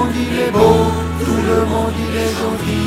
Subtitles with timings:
[0.00, 0.58] monde il est beau,
[1.24, 2.80] tout le monde il est gentil.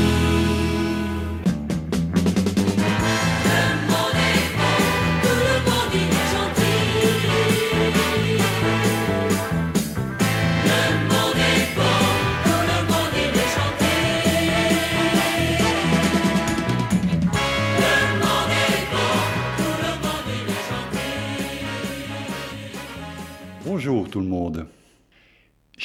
[23.66, 24.66] Bonjour tout le monde.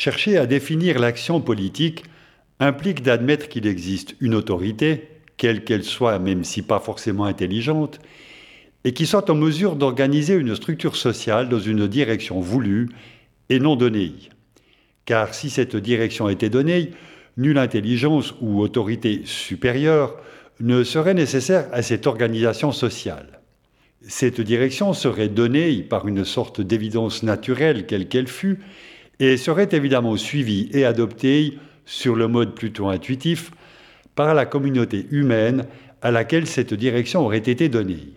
[0.08, 2.02] Chercher à définir l'action politique
[2.60, 7.98] implique d'admettre qu'il existe une autorité, quelle qu'elle soit, même si pas forcément intelligente,
[8.84, 12.88] et qui soit en mesure d'organiser une structure sociale dans une direction voulue
[13.50, 14.14] et non donnée.
[15.04, 16.92] Car si cette direction était donnée,
[17.36, 20.16] nulle intelligence ou autorité supérieure
[20.58, 23.40] ne serait nécessaire à cette organisation sociale.
[24.00, 28.60] Cette direction serait donnée par une sorte d'évidence naturelle, quelle qu'elle fût,
[29.20, 33.50] et serait évidemment suivie et adoptée sur le mode plutôt intuitif
[34.14, 35.66] par la communauté humaine
[36.02, 38.12] à laquelle cette direction aurait été donnée.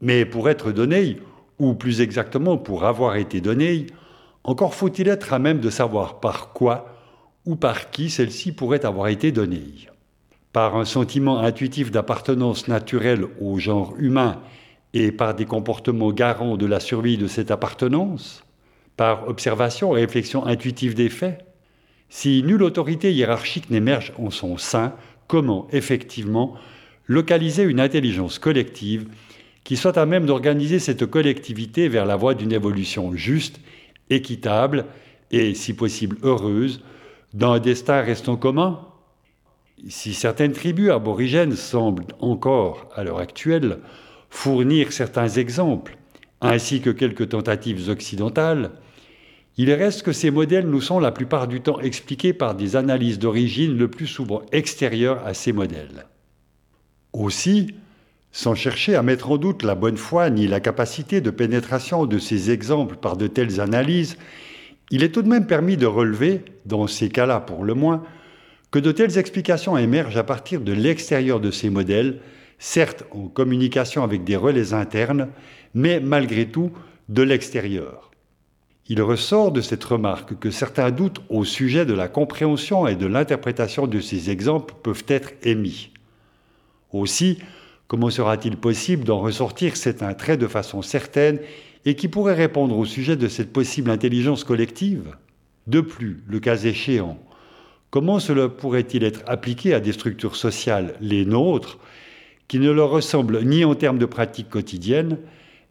[0.00, 1.18] Mais pour être donnée,
[1.58, 3.86] ou plus exactement pour avoir été donnée,
[4.42, 6.94] encore faut-il être à même de savoir par quoi
[7.46, 9.88] ou par qui celle-ci pourrait avoir été donnée.
[10.52, 14.40] Par un sentiment intuitif d'appartenance naturelle au genre humain
[14.92, 18.43] et par des comportements garants de la survie de cette appartenance,
[18.96, 21.44] par observation et réflexion intuitive des faits.
[22.08, 24.94] Si nulle autorité hiérarchique n'émerge en son sein,
[25.26, 26.54] comment effectivement
[27.06, 29.08] localiser une intelligence collective
[29.64, 33.60] qui soit à même d'organiser cette collectivité vers la voie d'une évolution juste,
[34.10, 34.84] équitable
[35.30, 36.82] et, si possible, heureuse,
[37.32, 38.80] dans un destin restant commun?
[39.88, 43.78] Si certaines tribus aborigènes semblent encore, à l'heure actuelle,
[44.30, 45.96] fournir certains exemples,
[46.40, 48.70] ainsi que quelques tentatives occidentales,
[49.56, 53.18] il reste que ces modèles nous sont la plupart du temps expliqués par des analyses
[53.18, 56.06] d'origine le plus souvent extérieures à ces modèles.
[57.12, 57.74] Aussi,
[58.32, 62.18] sans chercher à mettre en doute la bonne foi ni la capacité de pénétration de
[62.18, 64.16] ces exemples par de telles analyses,
[64.90, 68.02] il est tout de même permis de relever, dans ces cas-là pour le moins,
[68.72, 72.18] que de telles explications émergent à partir de l'extérieur de ces modèles
[72.58, 75.28] certes en communication avec des relais internes,
[75.74, 76.72] mais malgré tout
[77.08, 78.10] de l'extérieur.
[78.86, 83.06] Il ressort de cette remarque que certains doutes au sujet de la compréhension et de
[83.06, 85.90] l'interprétation de ces exemples peuvent être émis.
[86.92, 87.38] Aussi,
[87.88, 91.40] comment sera-t-il possible d'en ressortir cet trait de façon certaine
[91.86, 95.16] et qui pourrait répondre au sujet de cette possible intelligence collective?
[95.66, 97.18] De plus, le cas échéant,
[97.88, 101.78] comment cela pourrait-il être appliqué à des structures sociales, les nôtres,
[102.48, 105.16] qui ne leur ressemblent ni en termes de pratique quotidienne,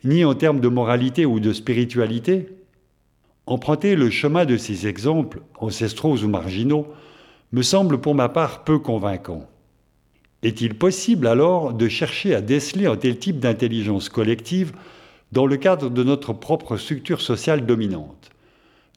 [0.04, 2.48] ni en termes de moralité ou de spiritualité?
[3.46, 6.88] Emprunter le chemin de ces exemples, ancestraux ou marginaux,
[7.52, 9.48] me semble pour ma part peu convaincant.
[10.44, 14.72] Est-il possible alors de chercher à déceler un tel type d'intelligence collective
[15.34, 18.30] dans le cadre de notre propre structure sociale dominante,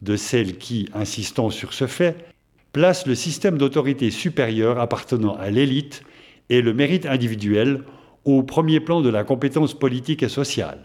[0.02, 2.32] de celle qui, insistant sur ce fait,
[2.72, 6.02] place le système d'autorité supérieure appartenant à l'élite
[6.50, 7.82] et le mérite individuel
[8.24, 10.82] au premier plan de la compétence politique et sociale?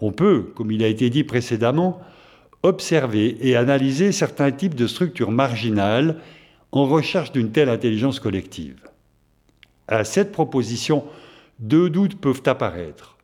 [0.00, 2.00] On peut, comme il a été dit précédemment,
[2.62, 6.16] observer et analyser certains types de structures marginales
[6.72, 8.80] en recherche d'une telle intelligence collective.
[9.86, 11.04] À cette proposition,
[11.60, 13.16] deux doutes peuvent apparaître.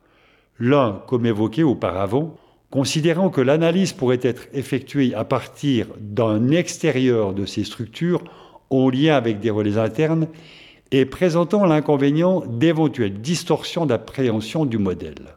[0.59, 2.35] L'un, comme évoqué auparavant,
[2.71, 8.23] considérant que l'analyse pourrait être effectuée à partir d'un extérieur de ces structures
[8.69, 10.27] en lien avec des relais internes
[10.91, 15.35] et présentant l'inconvénient d'éventuelles distorsions d'appréhension du modèle.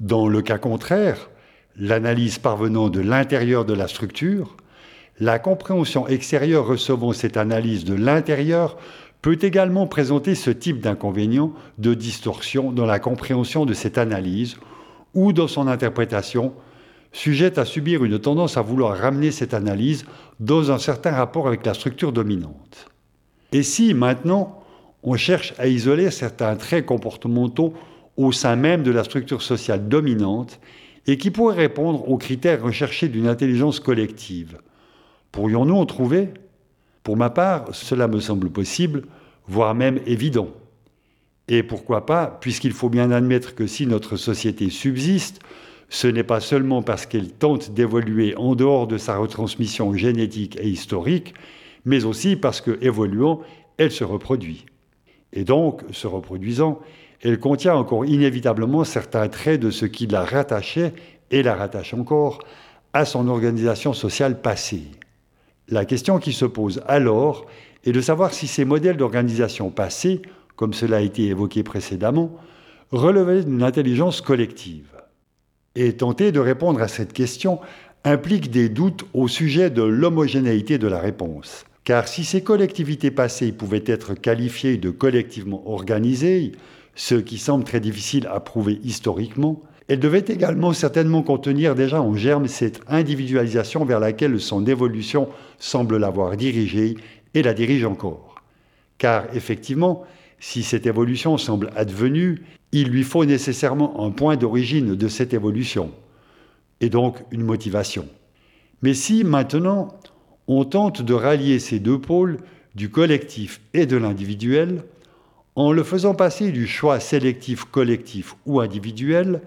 [0.00, 1.29] Dans le cas contraire,
[1.78, 4.56] l'analyse parvenant de l'intérieur de la structure,
[5.18, 8.76] la compréhension extérieure recevant cette analyse de l'intérieur
[9.22, 14.56] peut également présenter ce type d'inconvénient de distorsion dans la compréhension de cette analyse
[15.14, 16.54] ou dans son interprétation,
[17.12, 20.06] sujette à subir une tendance à vouloir ramener cette analyse
[20.38, 22.86] dans un certain rapport avec la structure dominante.
[23.52, 24.62] Et si maintenant
[25.02, 27.74] on cherche à isoler certains traits comportementaux
[28.16, 30.60] au sein même de la structure sociale dominante
[31.10, 34.58] et qui pourraient répondre aux critères recherchés d'une intelligence collective,
[35.32, 36.28] pourrions-nous en trouver?
[37.02, 39.02] Pour ma part, cela me semble possible,
[39.48, 40.50] voire même évident.
[41.48, 45.40] Et pourquoi pas, puisqu'il faut bien admettre que si notre société subsiste,
[45.88, 50.68] ce n'est pas seulement parce qu'elle tente d'évoluer en dehors de sa retransmission génétique et
[50.68, 51.34] historique,
[51.84, 53.40] mais aussi parce que, évoluant,
[53.78, 54.64] elle se reproduit.
[55.32, 56.78] Et donc, se reproduisant,
[57.22, 60.94] elle contient encore inévitablement certains traits de ce qui la rattachait,
[61.30, 62.40] et la rattache encore,
[62.92, 64.84] à son organisation sociale passée.
[65.68, 67.46] La question qui se pose alors
[67.84, 70.22] est de savoir si ces modèles d'organisation passés,
[70.56, 72.36] comme cela a été évoqué précédemment,
[72.90, 74.88] relevaient d'une intelligence collective.
[75.76, 77.60] Et tenter de répondre à cette question
[78.02, 81.64] implique des doutes au sujet de l'homogénéité de la réponse.
[81.84, 86.52] Car si ces collectivités passées pouvaient être qualifiées de collectivement organisées,
[87.00, 92.14] ce qui semble très difficile à prouver historiquement, elles devaient également certainement contenir déjà en
[92.14, 95.26] germe cette individualisation vers laquelle son évolution
[95.58, 96.98] semble l'avoir dirigée
[97.32, 98.34] et la dirige encore.
[98.98, 100.04] Car effectivement,
[100.40, 105.92] si cette évolution semble advenue, il lui faut nécessairement un point d'origine de cette évolution,
[106.82, 108.06] et donc une motivation.
[108.82, 109.88] Mais si maintenant
[110.48, 112.40] on tente de rallier ces deux pôles,
[112.74, 114.84] du collectif et de l'individuel,
[115.60, 119.42] en le faisant passer du choix sélectif collectif ou individuel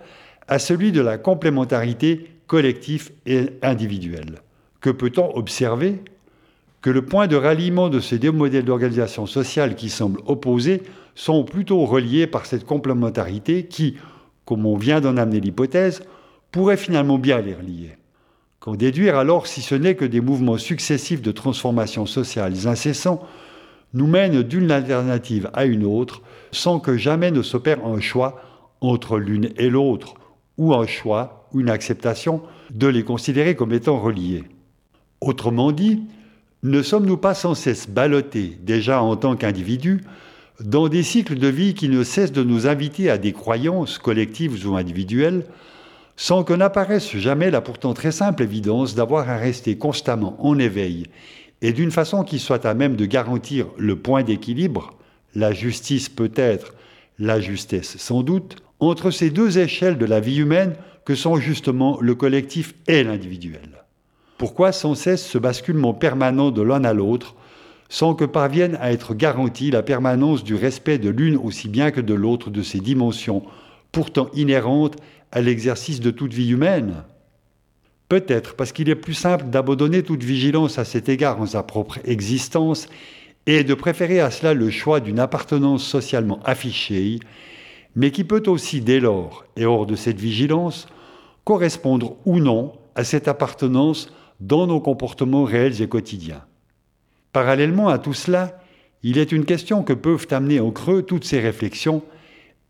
[0.47, 4.35] à celui de la complémentarité collectif et individuel.
[4.79, 6.03] Que peut-on observer?
[6.81, 10.83] Que le point de ralliement de ces deux modèles d'organisation sociale qui semblent opposés
[11.15, 13.95] sont plutôt reliés par cette complémentarité qui,
[14.45, 16.03] comme on vient d'en amener l'hypothèse,
[16.51, 17.97] pourrait finalement bien les relier.
[18.59, 23.25] Qu'en déduire alors si ce n'est que des mouvements successifs de transformation sociale incessants
[23.93, 28.41] nous mènent d'une alternative à une autre sans que jamais ne s'opère un choix
[28.81, 30.15] entre l'une et l'autre,
[30.57, 32.41] ou un choix, ou une acceptation
[32.71, 34.43] de les considérer comme étant reliés.
[35.21, 36.03] Autrement dit,
[36.63, 40.01] ne sommes-nous pas sans cesse ballottés, déjà en tant qu'individus,
[40.59, 44.67] dans des cycles de vie qui ne cessent de nous inviter à des croyances collectives
[44.67, 45.45] ou individuelles,
[46.15, 51.07] sans que n'apparaisse jamais la pourtant très simple évidence d'avoir à rester constamment en éveil
[51.63, 54.93] et d'une façon qui soit à même de garantir le point d'équilibre,
[55.33, 56.75] la justice peut-être,
[57.17, 60.75] la justesse sans doute, entre ces deux échelles de la vie humaine
[61.05, 63.85] que sont justement le collectif et l'individuel.
[64.37, 67.35] Pourquoi sans cesse ce basculement permanent de l'un à l'autre,
[67.87, 72.01] sans que parvienne à être garantie la permanence du respect de l'une aussi bien que
[72.01, 73.43] de l'autre de ces dimensions,
[73.93, 74.97] pourtant inhérentes
[75.31, 77.03] à l'exercice de toute vie humaine?
[78.09, 81.99] Peut-être parce qu'il est plus simple d'abandonner toute vigilance à cet égard en sa propre
[82.05, 82.87] existence
[83.45, 87.19] et de préférer à cela le choix d'une appartenance socialement affichée
[87.95, 90.87] mais qui peut aussi, dès lors, et hors de cette vigilance,
[91.43, 96.43] correspondre ou non à cette appartenance dans nos comportements réels et quotidiens.
[97.31, 98.59] Parallèlement à tout cela,
[99.03, 102.03] il est une question que peuvent amener en creux toutes ces réflexions,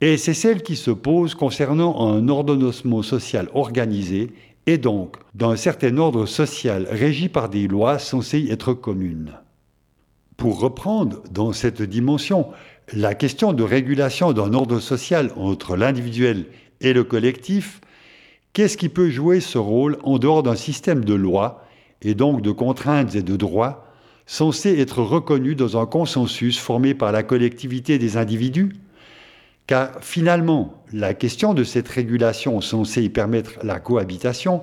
[0.01, 4.31] et c'est celle qui se pose concernant un ordonnancement social organisé
[4.65, 9.33] et donc d'un certain ordre social régi par des lois censées être communes.
[10.38, 12.48] Pour reprendre dans cette dimension
[12.94, 16.48] la question de régulation d'un ordre social entre l'individuel
[16.81, 17.81] et le collectif,
[18.54, 21.66] qu'est-ce qui peut jouer ce rôle en dehors d'un système de lois
[22.01, 23.88] et donc de contraintes et de droits
[24.25, 28.74] censés être reconnus dans un consensus formé par la collectivité des individus?
[29.73, 34.61] Car finalement, la question de cette régulation censée y permettre la cohabitation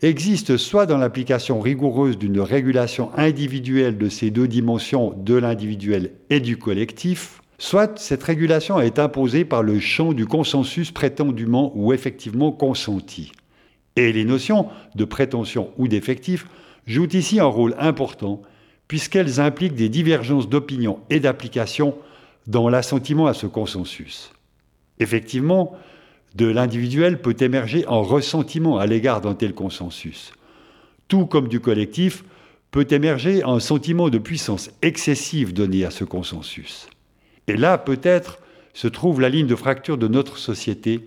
[0.00, 6.40] existe soit dans l'application rigoureuse d'une régulation individuelle de ces deux dimensions de l'individuel et
[6.40, 12.50] du collectif, soit cette régulation est imposée par le champ du consensus prétendument ou effectivement
[12.50, 13.30] consenti.
[13.94, 14.66] Et les notions
[14.96, 16.48] de prétention ou d'effectif
[16.84, 18.42] jouent ici un rôle important,
[18.88, 21.94] puisqu'elles impliquent des divergences d'opinion et d'application
[22.46, 24.32] dans l'assentiment à ce consensus.
[24.98, 25.76] Effectivement,
[26.34, 30.32] de l'individuel peut émerger un ressentiment à l'égard d'un tel consensus.
[31.08, 32.24] Tout comme du collectif
[32.70, 36.88] peut émerger un sentiment de puissance excessive donné à ce consensus.
[37.46, 38.38] Et là, peut-être,
[38.72, 41.06] se trouve la ligne de fracture de notre société,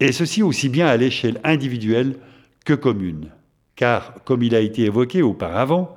[0.00, 2.16] et ceci aussi bien à l'échelle individuelle
[2.64, 3.30] que commune.
[3.76, 5.96] Car, comme il a été évoqué auparavant,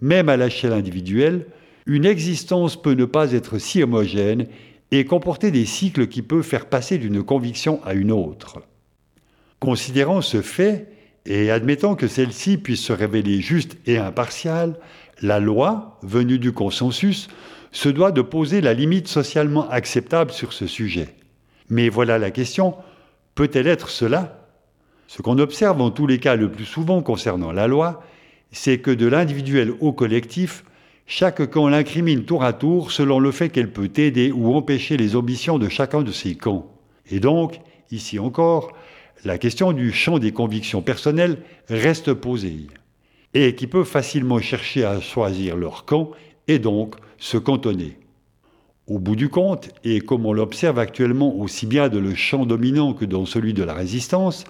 [0.00, 1.46] même à l'échelle individuelle,
[1.90, 4.46] une existence peut ne pas être si homogène
[4.92, 8.62] et comporter des cycles qui peuvent faire passer d'une conviction à une autre.
[9.58, 10.86] Considérant ce fait,
[11.26, 14.78] et admettant que celle-ci puisse se révéler juste et impartiale,
[15.20, 17.28] la loi, venue du consensus,
[17.72, 21.08] se doit de poser la limite socialement acceptable sur ce sujet.
[21.70, 22.76] Mais voilà la question,
[23.34, 24.48] peut-elle être cela?
[25.08, 28.04] Ce qu'on observe en tous les cas le plus souvent concernant la loi,
[28.52, 30.62] c'est que de l'individuel au collectif,
[31.12, 35.16] chaque camp l'incrimine tour à tour selon le fait qu'elle peut aider ou empêcher les
[35.16, 36.70] ambitions de chacun de ses camps.
[37.10, 38.72] Et donc, ici encore,
[39.24, 41.38] la question du champ des convictions personnelles
[41.68, 42.68] reste posée,
[43.34, 46.12] et qui peuvent facilement chercher à choisir leur camp
[46.46, 47.98] et donc se cantonner.
[48.86, 52.94] Au bout du compte, et comme on l'observe actuellement aussi bien dans le champ dominant
[52.94, 54.44] que dans celui de la résistance,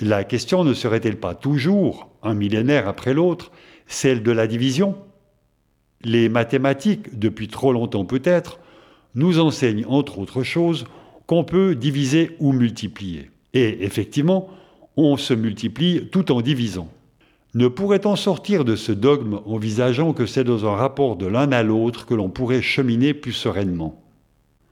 [0.00, 3.50] la question ne serait-elle pas toujours, un millénaire après l'autre,
[3.88, 4.94] celle de la division?
[6.02, 8.58] Les mathématiques, depuis trop longtemps peut-être,
[9.14, 10.86] nous enseignent entre autres choses
[11.26, 13.30] qu'on peut diviser ou multiplier.
[13.52, 14.48] Et effectivement,
[14.96, 16.88] on se multiplie tout en divisant.
[17.54, 21.62] Ne pourrait-on sortir de ce dogme envisageant que c'est dans un rapport de l'un à
[21.62, 24.00] l'autre que l'on pourrait cheminer plus sereinement?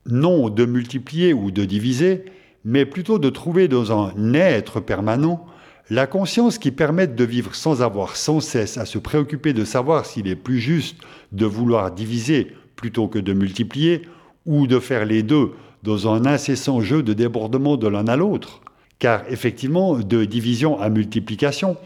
[0.07, 2.25] Non de multiplier ou de diviser,
[2.65, 5.45] mais plutôt de trouver dans un être permanent
[5.91, 10.05] la conscience qui permette de vivre sans avoir sans cesse à se préoccuper de savoir
[10.05, 10.99] s'il est plus juste
[11.33, 14.03] de vouloir diviser plutôt que de multiplier,
[14.47, 15.51] ou de faire les deux
[15.83, 18.63] dans un incessant jeu de débordement de l'un à l'autre.
[18.99, 21.77] Car effectivement, de division à multiplication,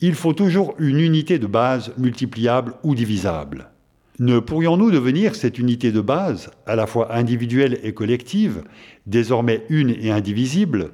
[0.00, 3.70] il faut toujours une unité de base multipliable ou divisable.
[4.18, 8.64] Ne pourrions-nous devenir cette unité de base, à la fois individuelle et collective,
[9.06, 10.90] désormais une et indivisible,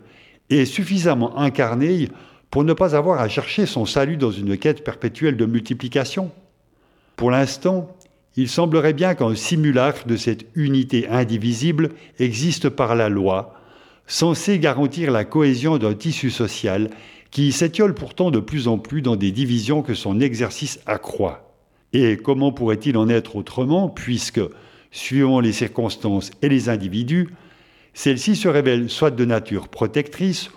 [0.51, 2.09] et suffisamment incarnée
[2.57, 6.33] pour ne pas avoir à chercher son salut dans une quête perpétuelle de multiplication
[7.15, 7.95] Pour l'instant,
[8.35, 13.53] il semblerait bien qu'un simulacre de cette unité indivisible existe par la loi,
[14.07, 16.89] censé garantir la cohésion d'un tissu social
[17.31, 21.55] qui s'étiole pourtant de plus en plus dans des divisions que son exercice accroît.
[21.93, 24.41] Et comment pourrait-il en être autrement, puisque,
[24.91, 27.29] suivant les circonstances et les individus,
[27.93, 30.49] celle-ci se révèle soit de nature protectrice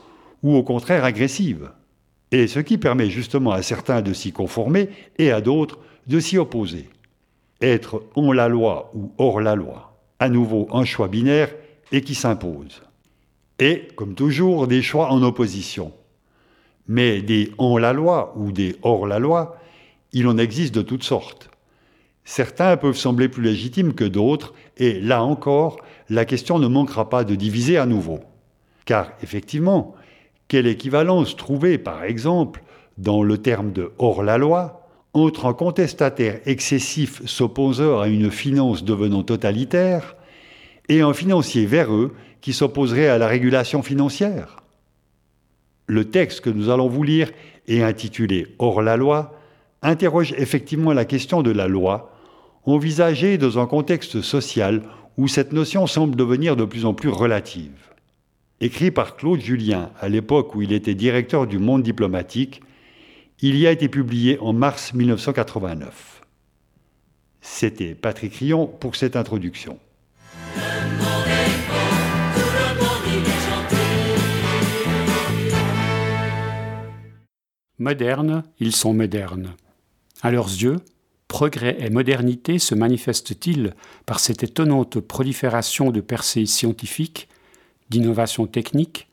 [0.44, 1.72] ou au contraire agressive,
[2.31, 6.38] et ce qui permet justement à certains de s'y conformer et à d'autres de s'y
[6.38, 6.89] opposer.
[7.62, 11.53] Être en la loi ou hors la loi, à nouveau un choix binaire
[11.91, 12.81] et qui s'impose.
[13.59, 15.91] Et, comme toujours, des choix en opposition.
[16.88, 19.57] Mais des en la loi ou des hors la loi,
[20.13, 21.50] il en existe de toutes sortes.
[22.24, 25.77] Certains peuvent sembler plus légitimes que d'autres, et là encore,
[26.09, 28.19] la question ne manquera pas de diviser à nouveau.
[28.86, 29.95] Car effectivement,
[30.50, 32.63] quelle équivalence trouver, par exemple,
[32.98, 40.18] dans le terme de hors-la-loi, entre un contestataire excessif s'opposant à une finance devenant totalitaire
[40.89, 44.58] et un financier véreux qui s'opposerait à la régulation financière?
[45.88, 47.32] Le texte que nous allons vous lire
[47.68, 49.36] et intitulé Hors-la-loi
[49.82, 52.12] interroge effectivement la question de la loi,
[52.65, 54.82] envisagée dans un contexte social
[55.18, 57.88] où cette notion semble devenir de plus en plus relative
[58.62, 62.62] écrit par Claude Julien à l'époque où il était directeur du Monde diplomatique,
[63.42, 66.22] il y a été publié en mars 1989.
[67.42, 69.80] C'était Patrick Rion pour cette introduction.
[77.78, 79.54] Modernes, ils sont modernes.
[80.22, 80.75] À leurs yeux,
[81.30, 83.74] progrès et modernité se manifestent-ils
[84.06, 87.28] par cette étonnante prolifération de percées scientifiques
[87.89, 89.08] d'innovation technique,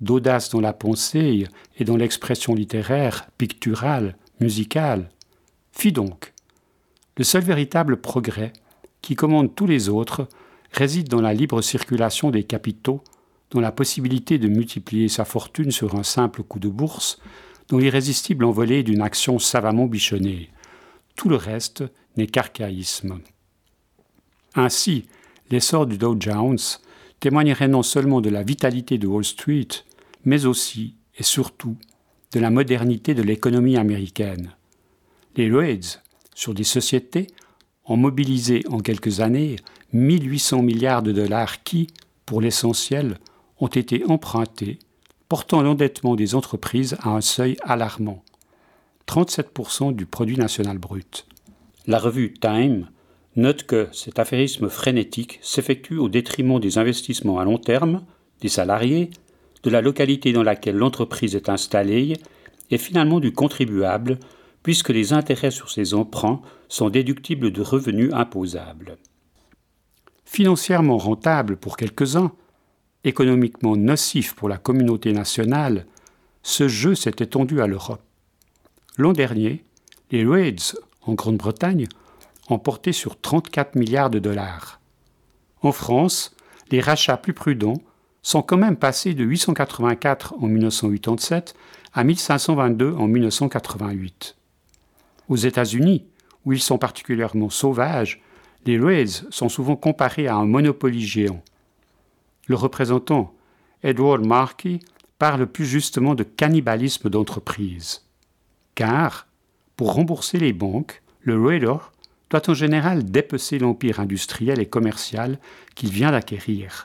[0.00, 1.46] d'audace dans la pensée
[1.78, 5.10] et dans l'expression littéraire, picturale, musicale.
[5.72, 6.32] Fi donc.
[7.16, 8.52] Le seul véritable progrès,
[9.02, 10.28] qui commande tous les autres,
[10.72, 13.02] réside dans la libre circulation des capitaux,
[13.50, 17.20] dans la possibilité de multiplier sa fortune sur un simple coup de bourse,
[17.68, 20.50] dans l'irrésistible envolée d'une action savamment bichonnée.
[21.16, 21.84] Tout le reste
[22.16, 23.20] n'est qu'archaïsme.
[24.54, 25.06] Ainsi,
[25.50, 26.58] l'essor du Dow Jones,
[27.20, 29.68] témoignerait non seulement de la vitalité de Wall Street,
[30.24, 31.76] mais aussi et surtout
[32.32, 34.52] de la modernité de l'économie américaine.
[35.36, 36.00] Les Lloyds,
[36.34, 37.28] sur des sociétés,
[37.84, 39.56] ont mobilisé en quelques années
[39.92, 41.88] 1800 milliards de dollars qui,
[42.26, 43.18] pour l'essentiel,
[43.58, 44.78] ont été empruntés,
[45.28, 48.22] portant l'endettement des entreprises à un seuil alarmant
[49.08, 51.26] 37% du produit national brut.
[51.86, 52.88] La revue Time
[53.38, 58.04] note que cet affairisme frénétique s'effectue au détriment des investissements à long terme,
[58.40, 59.10] des salariés,
[59.62, 62.14] de la localité dans laquelle l'entreprise est installée
[62.70, 64.18] et finalement du contribuable,
[64.62, 68.98] puisque les intérêts sur ces emprunts sont déductibles de revenus imposables.
[70.24, 72.32] Financièrement rentable pour quelques-uns,
[73.04, 75.86] économiquement nocif pour la communauté nationale,
[76.42, 78.02] ce jeu s'est étendu à l'Europe.
[78.98, 79.64] L'an dernier,
[80.10, 81.88] les Lloyds, en Grande-Bretagne,
[82.48, 84.80] emporté sur 34 milliards de dollars.
[85.62, 86.34] En France,
[86.70, 87.80] les rachats plus prudents
[88.22, 91.54] sont quand même passés de 884 en 1987
[91.94, 94.36] à 1522 en 1988.
[95.28, 96.04] Aux États-Unis,
[96.44, 98.22] où ils sont particulièrement sauvages,
[98.66, 101.42] les Lloyds sont souvent comparés à un monopoly géant.
[102.46, 103.34] Le représentant
[103.82, 104.80] Edward Markey
[105.18, 108.04] parle plus justement de cannibalisme d'entreprise.
[108.74, 109.26] Car,
[109.76, 111.76] pour rembourser les banques, le Raider
[112.30, 115.38] doit en général dépecer l'empire industriel et commercial
[115.74, 116.84] qu'il vient d'acquérir.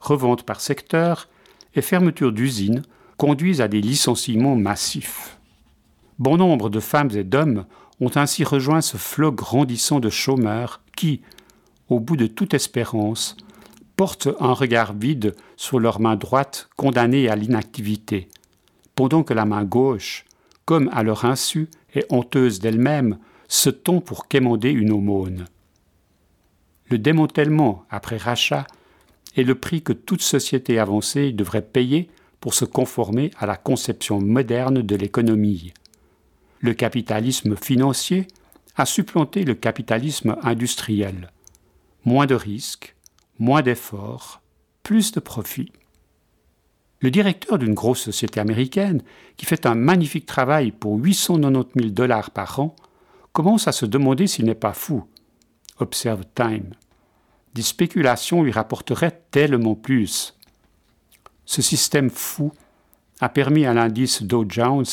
[0.00, 1.28] Revente par secteur
[1.74, 2.82] et fermeture d'usines
[3.16, 5.38] conduisent à des licenciements massifs.
[6.18, 7.66] Bon nombre de femmes et d'hommes
[8.00, 11.22] ont ainsi rejoint ce flot grandissant de chômeurs qui,
[11.88, 13.36] au bout de toute espérance,
[13.96, 18.28] portent un regard vide sur leur main droite condamnée à l'inactivité,
[18.94, 20.24] pendant que la main gauche,
[20.64, 23.18] comme à leur insu, est honteuse d'elle-même,
[23.52, 25.44] se tond pour quémander une aumône?
[26.86, 28.66] Le démantèlement après rachat
[29.36, 32.08] est le prix que toute société avancée devrait payer
[32.40, 35.74] pour se conformer à la conception moderne de l'économie.
[36.60, 38.26] Le capitalisme financier
[38.76, 41.30] a supplanté le capitalisme industriel.
[42.06, 42.96] Moins de risques,
[43.38, 44.40] moins d'efforts,
[44.82, 45.72] plus de profits.
[47.00, 49.02] Le directeur d'une grosse société américaine,
[49.36, 52.74] qui fait un magnifique travail pour 890 000 dollars par an,
[53.32, 55.04] commence à se demander s'il n'est pas fou?
[55.78, 56.74] Observe Time.
[57.54, 60.38] Des spéculations lui rapporteraient tellement plus.
[61.44, 62.52] Ce système fou
[63.20, 64.84] a permis à l'indice Dow Jones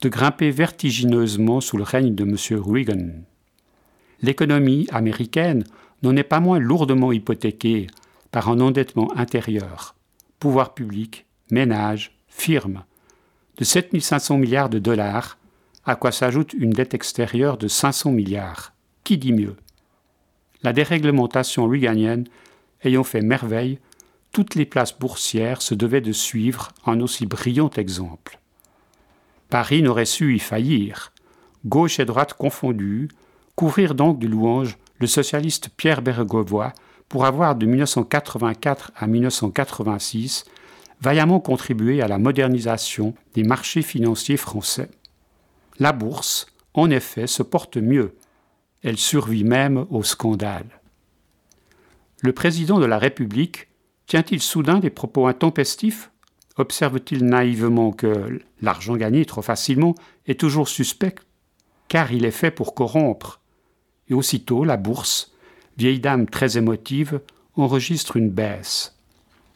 [0.00, 2.62] de grimper vertigineusement sous le règne de M.
[2.62, 3.08] Reagan.
[4.22, 5.64] L'économie américaine
[6.02, 7.86] n'en est pas moins lourdement hypothéquée
[8.30, 9.94] par un endettement intérieur,
[10.38, 12.84] pouvoir public ménages, firmes,
[13.56, 15.36] de 7500 milliards de dollars,
[15.90, 18.72] à quoi s'ajoute une dette extérieure de 500 milliards.
[19.02, 19.56] Qui dit mieux?
[20.62, 22.28] La déréglementation reaganienne
[22.84, 23.80] ayant fait merveille,
[24.30, 28.38] toutes les places boursières se devaient de suivre un aussi brillant exemple.
[29.48, 31.12] Paris n'aurait su y faillir.
[31.66, 33.08] Gauche et droite confondues,
[33.56, 36.72] couvrir donc de louanges le socialiste Pierre Bergovois
[37.08, 40.44] pour avoir de 1984 à 1986
[41.00, 44.88] vaillamment contribué à la modernisation des marchés financiers français.
[45.80, 48.14] La bourse, en effet, se porte mieux.
[48.82, 50.80] Elle survit même au scandale.
[52.20, 53.66] Le président de la République
[54.06, 56.12] tient-il soudain des propos intempestifs?
[56.56, 59.96] Observe-t-il naïvement que l'argent gagné trop facilement
[60.26, 61.16] est toujours suspect,
[61.88, 63.40] car il est fait pour corrompre
[64.08, 65.32] Et aussitôt, la bourse,
[65.76, 67.20] vieille dame très émotive,
[67.56, 69.00] enregistre une baisse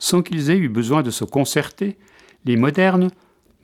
[0.05, 1.96] sans qu'ils aient eu besoin de se concerter,
[2.44, 3.11] les modernes,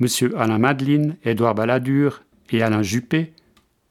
[0.01, 0.07] M.
[0.39, 3.33] Alain Madeline, Édouard Balladur et Alain Juppé,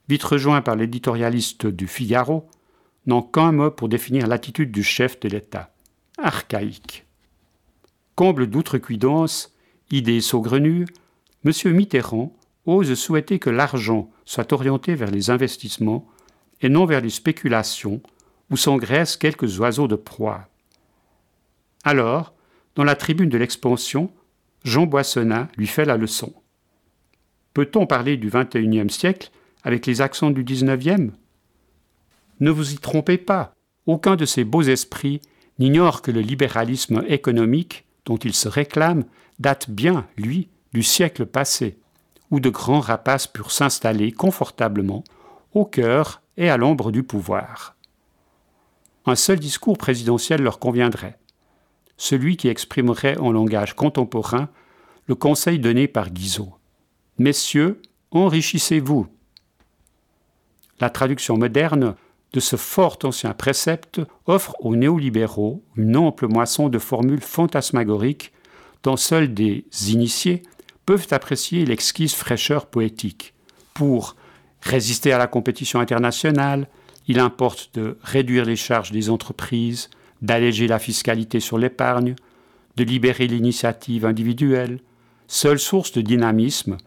[0.07, 2.47] vite rejoints par l'éditorialiste du Figaro,
[3.05, 5.71] n'ont qu'un mot pour définir l'attitude du chef de l'État
[6.21, 7.05] archaïque.
[8.15, 9.53] Comble d'outrecuidance,
[9.91, 10.85] idée saugrenue,
[11.45, 11.51] M.
[11.73, 16.05] Mitterrand ose souhaiter que l'argent soit orienté vers les investissements
[16.61, 18.01] et non vers les spéculations
[18.51, 20.47] où s'engraissent quelques oiseaux de proie.
[21.83, 22.33] Alors,
[22.75, 24.11] dans la tribune de l'expansion,
[24.63, 26.33] Jean Boissonnat lui fait la leçon.
[27.59, 29.31] Peut-on parler du XXIe siècle
[29.63, 31.11] avec les accents du XIXe
[32.39, 33.53] Ne vous y trompez pas,
[33.85, 35.19] aucun de ces beaux esprits
[35.57, 39.03] n'ignore que le libéralisme économique dont il se réclame
[39.39, 41.77] date bien, lui, du siècle passé,
[42.31, 45.03] où de grands rapaces purent s'installer confortablement
[45.53, 47.75] au cœur et à l'ombre du pouvoir.
[49.05, 51.19] Un seul discours présidentiel leur conviendrait
[51.97, 54.47] celui qui exprimerait en langage contemporain
[55.07, 56.58] le conseil donné par Guizot.
[57.19, 59.07] Messieurs, enrichissez-vous.
[60.79, 61.95] La traduction moderne
[62.31, 68.31] de ce fort ancien précepte offre aux néolibéraux une ample moisson de formules fantasmagoriques
[68.83, 70.43] dont seuls des initiés
[70.85, 73.33] peuvent apprécier l'exquise fraîcheur poétique.
[73.73, 74.15] Pour
[74.61, 76.69] résister à la compétition internationale,
[77.09, 79.89] il importe de réduire les charges des entreprises,
[80.21, 82.15] d'alléger la fiscalité sur l'épargne,
[82.77, 84.79] de libérer l'initiative individuelle,
[85.27, 86.77] seule source de dynamisme,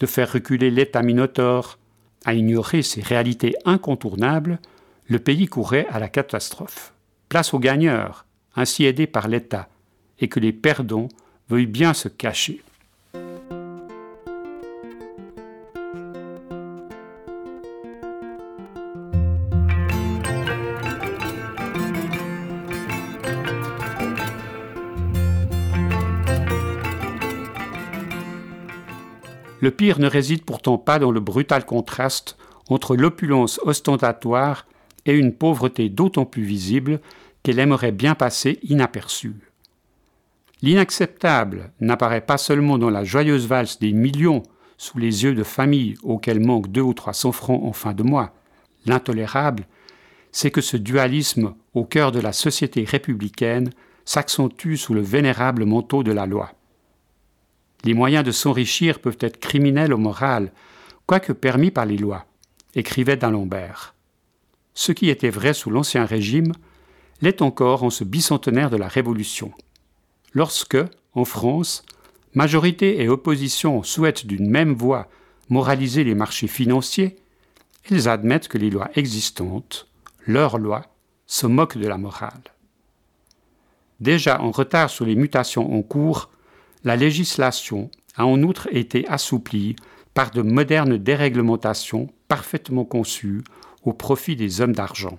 [0.00, 1.78] de faire reculer l'État minotaure,
[2.24, 4.58] à ignorer ces réalités incontournables,
[5.06, 6.92] le pays courait à la catastrophe.
[7.28, 9.68] Place aux gagneurs, ainsi aidés par l'État,
[10.18, 11.08] et que les perdants
[11.48, 12.62] veuillent bien se cacher.
[29.60, 32.36] Le pire ne réside pourtant pas dans le brutal contraste
[32.68, 34.66] entre l'opulence ostentatoire
[35.06, 37.00] et une pauvreté d'autant plus visible
[37.42, 39.34] qu'elle aimerait bien passer inaperçue.
[40.62, 44.42] L'inacceptable n'apparaît pas seulement dans la joyeuse valse des millions
[44.76, 48.02] sous les yeux de familles auxquelles manquent deux ou trois cents francs en fin de
[48.02, 48.34] mois.
[48.86, 49.66] L'intolérable,
[50.32, 53.70] c'est que ce dualisme au cœur de la société républicaine
[54.04, 56.52] s'accentue sous le vénérable manteau de la loi.
[57.84, 60.52] Les moyens de s'enrichir peuvent être criminels au moral,
[61.06, 62.26] quoique permis par les lois,
[62.74, 63.94] écrivait d'Alembert.
[64.74, 66.52] Ce qui était vrai sous l'Ancien Régime
[67.22, 69.52] l'est encore en ce bicentenaire de la Révolution.
[70.32, 70.78] Lorsque,
[71.14, 71.84] en France,
[72.34, 75.08] majorité et opposition souhaitent d'une même voix
[75.48, 77.16] moraliser les marchés financiers,
[77.90, 79.88] ils admettent que les lois existantes,
[80.26, 80.86] leurs lois,
[81.26, 82.42] se moquent de la morale.
[83.98, 86.30] Déjà en retard sur les mutations en cours,
[86.84, 89.76] la législation a en outre été assouplie
[90.14, 93.42] par de modernes déréglementations parfaitement conçues
[93.84, 95.18] au profit des hommes d'argent.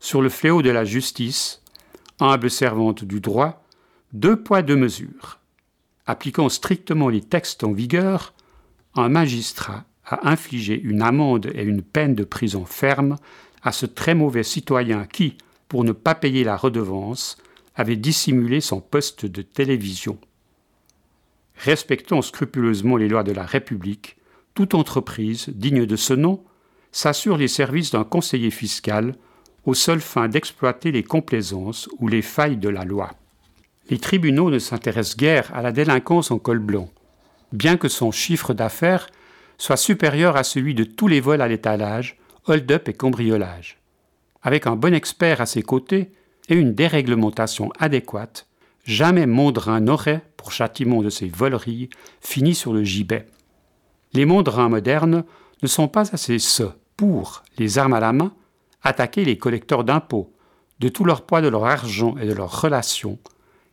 [0.00, 1.62] Sur le fléau de la justice,
[2.20, 3.64] humble servante du droit,
[4.12, 5.38] deux poids, deux mesures.
[6.06, 8.34] Appliquant strictement les textes en vigueur,
[8.94, 13.16] un magistrat a infligé une amende et une peine de prison ferme
[13.62, 15.38] à ce très mauvais citoyen qui,
[15.68, 17.38] pour ne pas payer la redevance,
[17.74, 20.18] avait dissimulé son poste de télévision.
[21.56, 24.16] Respectant scrupuleusement les lois de la République,
[24.54, 26.44] toute entreprise digne de ce nom
[26.92, 29.14] s'assure les services d'un conseiller fiscal
[29.64, 33.10] aux seules fins d'exploiter les complaisances ou les failles de la loi.
[33.90, 36.90] Les tribunaux ne s'intéressent guère à la délinquance en col blanc,
[37.52, 39.08] bien que son chiffre d'affaires
[39.58, 43.78] soit supérieur à celui de tous les vols à l'étalage, hold-up et cambriolage.
[44.42, 46.10] Avec un bon expert à ses côtés
[46.48, 48.46] et une déréglementation adéquate,
[48.84, 51.88] jamais Mondrin n'aurait, pour châtiment de ses voleries,
[52.20, 53.24] fini sur le gibet.
[54.12, 55.24] Les Mondrins modernes
[55.62, 58.34] ne sont pas assez sots pour, les armes à la main,
[58.82, 60.34] attaquer les collecteurs d'impôts.
[60.80, 63.18] De tout leur poids de leur argent et de leurs relations,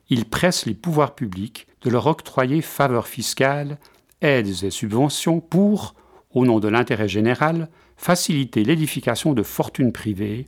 [0.08, 3.78] ils pressent les pouvoirs publics de leur octroyer faveurs fiscales,
[4.22, 5.94] aides et subventions pour,
[6.34, 10.48] au nom de l'intérêt général, faciliter l'édification de fortunes privées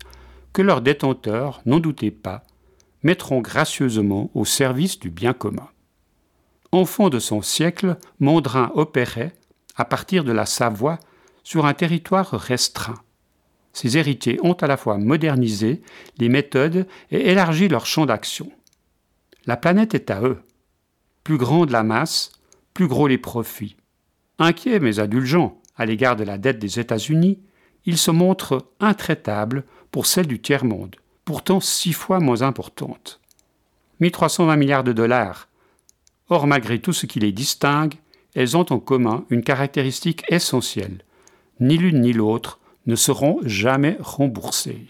[0.53, 2.43] que leurs détenteurs, n'en doutez pas,
[3.01, 5.67] mettront gracieusement au service du bien commun.
[6.73, 9.35] Enfant de son siècle, Mondrin opérait,
[9.75, 10.99] à partir de la Savoie,
[11.43, 12.99] sur un territoire restreint.
[13.73, 15.83] Ses héritiers ont à la fois modernisé
[16.17, 18.51] les méthodes et élargi leur champ d'action.
[19.45, 20.41] La planète est à eux.
[21.23, 22.31] Plus grande la masse,
[22.73, 23.75] plus gros les profits.
[24.39, 27.39] Inquiets mais indulgents à l'égard de la dette des États-Unis,
[27.85, 33.19] ils se montrent intraitables pour celle du tiers-monde, pourtant six fois moins importante.
[33.99, 35.49] 1320 milliards de dollars.
[36.29, 37.95] Or, malgré tout ce qui les distingue,
[38.35, 41.03] elles ont en commun une caractéristique essentielle.
[41.59, 44.87] Ni l'une ni l'autre ne seront jamais remboursées.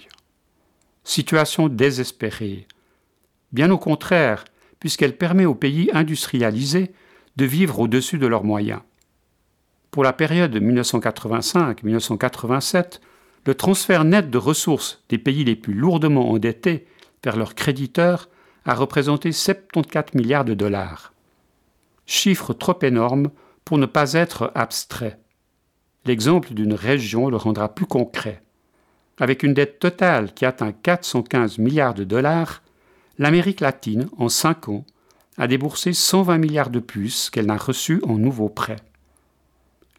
[1.04, 2.68] Situation désespérée.
[3.52, 4.46] Bien au contraire,
[4.80, 6.92] puisqu'elle permet aux pays industrialisés
[7.36, 8.82] de vivre au-dessus de leurs moyens.
[9.92, 13.00] Pour la période 1985-1987,
[13.46, 16.88] le transfert net de ressources des pays les plus lourdement endettés
[17.24, 18.30] vers leurs créditeurs
[18.66, 21.13] a représenté 74 milliards de dollars.
[22.06, 23.30] Chiffre trop énorme
[23.66, 25.20] pour ne pas être abstrait.
[26.06, 28.42] L'exemple d'une région le rendra plus concret.
[29.20, 32.62] Avec une dette totale qui atteint 415 milliards de dollars,
[33.20, 34.86] l'Amérique latine, en cinq ans,
[35.38, 38.78] a déboursé 120 milliards de plus qu'elle n'a reçu en nouveaux prêts.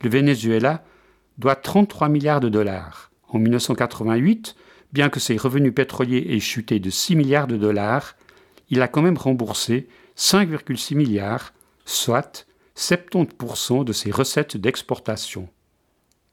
[0.03, 0.85] Le Venezuela
[1.38, 3.11] doit 33 milliards de dollars.
[3.29, 4.55] En 1988,
[4.93, 8.14] bien que ses revenus pétroliers aient chuté de 6 milliards de dollars,
[8.71, 11.53] il a quand même remboursé 5,6 milliards,
[11.85, 15.49] soit 70% de ses recettes d'exportation.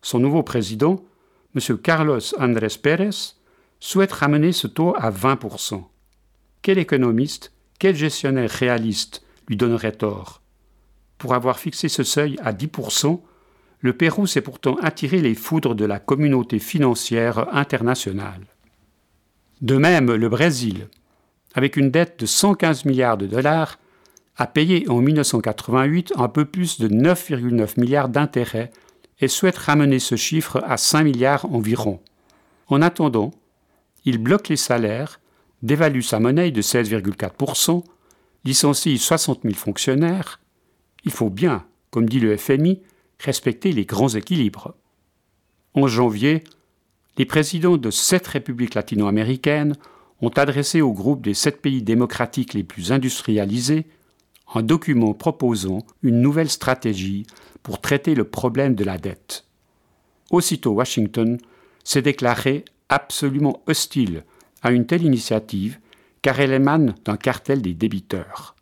[0.02, 1.04] Son nouveau président,
[1.56, 1.78] M.
[1.78, 3.36] Carlos Andrés Pérez,
[3.80, 5.84] souhaite ramener ce taux à 20%.
[6.62, 10.42] Quel économiste, quel gestionnaire réaliste lui donnerait tort?
[11.18, 13.22] Pour avoir fixé ce seuil à 10%,
[13.80, 18.46] le Pérou s'est pourtant attiré les foudres de la communauté financière internationale.
[19.62, 20.88] De même, le Brésil,
[21.54, 23.78] avec une dette de 115 milliards de dollars,
[24.42, 28.72] a payé en 1988 un peu plus de 9,9 milliards d'intérêts
[29.20, 32.00] et souhaite ramener ce chiffre à 5 milliards environ.
[32.68, 33.30] En attendant,
[34.04, 35.20] il bloque les salaires,
[35.62, 37.84] dévalue sa monnaie de 16,4%,
[38.44, 40.40] licencie 60 000 fonctionnaires.
[41.06, 42.82] Il faut bien, comme dit le FMI,
[43.20, 44.74] respecter les grands équilibres.
[45.76, 46.44] En janvier,
[47.20, 49.76] les présidents de sept républiques latino-américaines
[50.20, 53.86] ont adressé au groupe des sept pays démocratiques les plus industrialisés
[54.54, 57.26] un document proposant une nouvelle stratégie
[57.64, 59.46] pour traiter le problème de la dette.
[60.30, 61.38] Aussitôt Washington
[61.84, 64.24] s'est déclaré absolument hostile
[64.62, 65.80] à une telle initiative
[66.22, 68.56] car elle émane d'un cartel des débiteurs.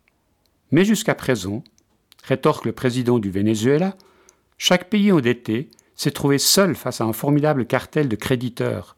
[0.70, 1.62] Mais jusqu'à présent,
[2.24, 3.96] rétorque le président du Venezuela,
[4.56, 8.96] chaque pays endetté s'est trouvé seul face à un formidable cartel de créditeurs.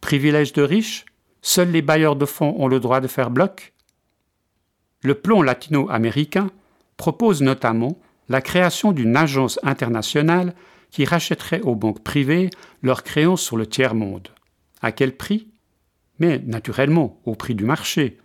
[0.00, 1.06] Privilège de riches
[1.44, 3.72] Seuls les bailleurs de fonds ont le droit de faire bloc
[5.02, 6.50] Le plomb latino-américain
[6.96, 10.54] propose notamment la création d'une agence internationale
[10.90, 12.50] qui rachèterait aux banques privées
[12.82, 14.28] leurs créances sur le tiers-monde.
[14.80, 15.48] À quel prix?
[16.18, 18.18] Mais naturellement au prix du marché.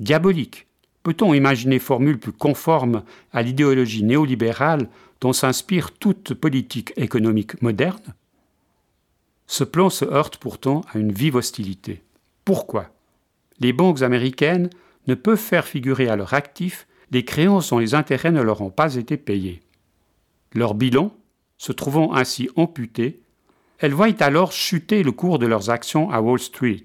[0.00, 0.66] Diabolique.
[1.04, 4.88] Peut-on imaginer formule plus conforme à l'idéologie néolibérale
[5.20, 8.14] dont s'inspire toute politique économique moderne?
[9.46, 12.02] Ce plan se heurte pourtant à une vive hostilité.
[12.44, 12.90] Pourquoi?
[13.60, 14.68] Les banques américaines
[15.08, 18.70] ne peuvent faire figurer à leur actif des créances dont les intérêts ne leur ont
[18.70, 19.62] pas été payés.
[20.54, 21.12] Leur bilan,
[21.56, 23.22] se trouvant ainsi amputé,
[23.78, 26.84] elles voient alors chuter le cours de leurs actions à Wall Street.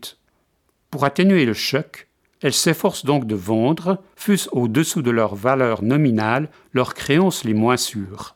[0.89, 2.07] Pour atténuer le choc,
[2.41, 7.77] elles s'efforcent donc de vendre, fût-ce au-dessous de leur valeur nominale, leurs créances les moins
[7.77, 8.36] sûres.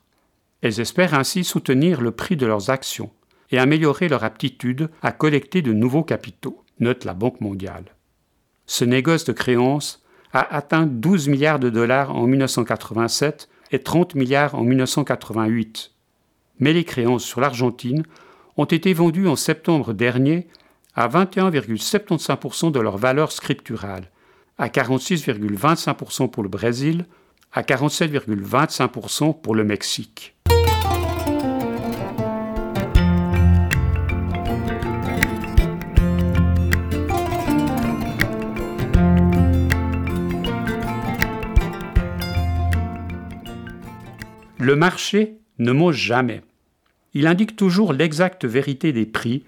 [0.61, 3.11] Elles espèrent ainsi soutenir le prix de leurs actions
[3.51, 7.96] et améliorer leur aptitude à collecter de nouveaux capitaux, note la Banque mondiale.
[8.67, 10.03] Ce négoce de créances
[10.33, 15.91] a atteint 12 milliards de dollars en 1987 et 30 milliards en 1988.
[16.59, 18.03] Mais les créances sur l'Argentine
[18.57, 20.47] ont été vendues en septembre dernier
[20.95, 24.09] à 21,75% de leur valeur scripturale,
[24.57, 27.05] à 46,25% pour le Brésil,
[27.53, 30.35] à 47,25% pour le Mexique.
[44.59, 46.41] Le marché ne ment jamais.
[47.13, 49.43] Il indique toujours l'exacte vérité des prix,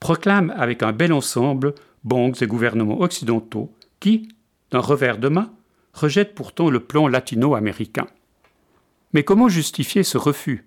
[0.00, 4.28] proclame avec un bel ensemble banques et gouvernements occidentaux qui,
[4.70, 5.50] d'un revers de main,
[5.94, 8.06] rejettent pourtant le plan latino-américain.
[9.14, 10.66] Mais comment justifier ce refus?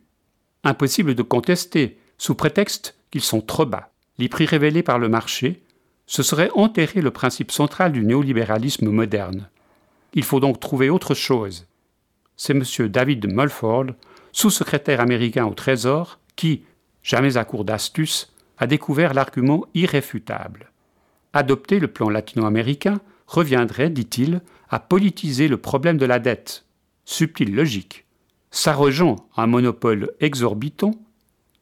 [0.63, 3.91] Impossible de contester, sous prétexte qu'ils sont trop bas.
[4.17, 5.62] Les prix révélés par le marché,
[6.08, 9.49] ce serait enterrer le principe central du néolibéralisme moderne.
[10.15, 11.67] Il faut donc trouver autre chose
[12.35, 12.87] c'est M.
[12.87, 13.87] David Mulford,
[14.31, 16.63] sous-secrétaire américain au Trésor, qui,
[17.03, 20.71] jamais à court d'astuce, a découvert l'argument irréfutable.
[21.33, 26.65] Adopter le plan latino-américain reviendrait, dit-il, à politiser le problème de la dette.
[27.05, 28.05] Subtile logique.
[28.51, 30.93] S'arrogeant un monopole exorbitant,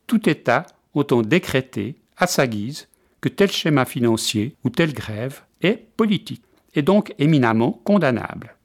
[0.08, 2.88] tout État autant décrété, à sa guise,
[3.22, 8.56] que tel schéma financier ou telle grève est politique, et donc éminemment condamnable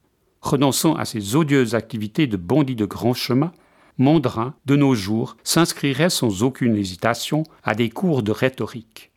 [0.41, 3.53] renonçant à ces odieuses activités de bandits de grand chemin,
[3.99, 9.11] Mondrin, de nos jours, s'inscrirait sans aucune hésitation à des cours de rhétorique.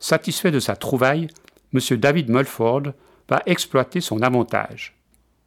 [0.00, 1.28] Satisfait de sa trouvaille,
[1.72, 1.96] M.
[1.96, 2.92] David Mulford
[3.28, 4.96] va exploiter son avantage.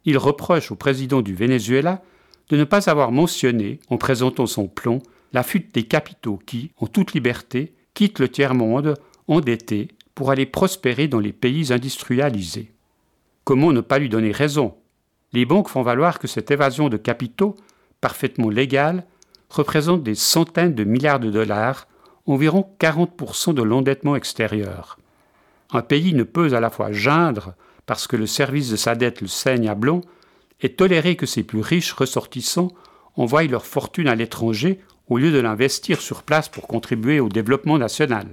[0.06, 2.02] Il reproche au président du Venezuela
[2.48, 5.00] de ne pas avoir mentionné, en présentant son plan,
[5.32, 8.94] la fuite des capitaux qui, en toute liberté, quittent le tiers-monde
[9.28, 12.72] endetté pour aller prospérer dans les pays industrialisés.
[13.46, 14.74] Comment ne pas lui donner raison?
[15.32, 17.54] Les banques font valoir que cette évasion de capitaux,
[18.00, 19.06] parfaitement légale,
[19.50, 21.86] représente des centaines de milliards de dollars,
[22.26, 24.98] environ 40% de l'endettement extérieur.
[25.70, 27.54] Un pays ne peut à la fois geindre
[27.86, 30.00] parce que le service de sa dette le saigne à blanc
[30.60, 32.72] et tolérer que ses plus riches ressortissants
[33.14, 37.78] envoient leur fortune à l'étranger au lieu de l'investir sur place pour contribuer au développement
[37.78, 38.26] national.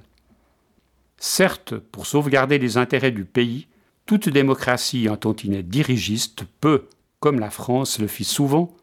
[1.19, 3.67] Certes, pour sauvegarder les intérêts du pays,
[4.05, 6.87] toute démocratie en tantinet dirigiste peut,
[7.19, 8.75] comme la France le fit souvent,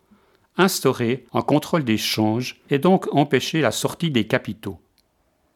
[0.56, 4.80] instaurer un contrôle des changes et donc empêcher la sortie des capitaux.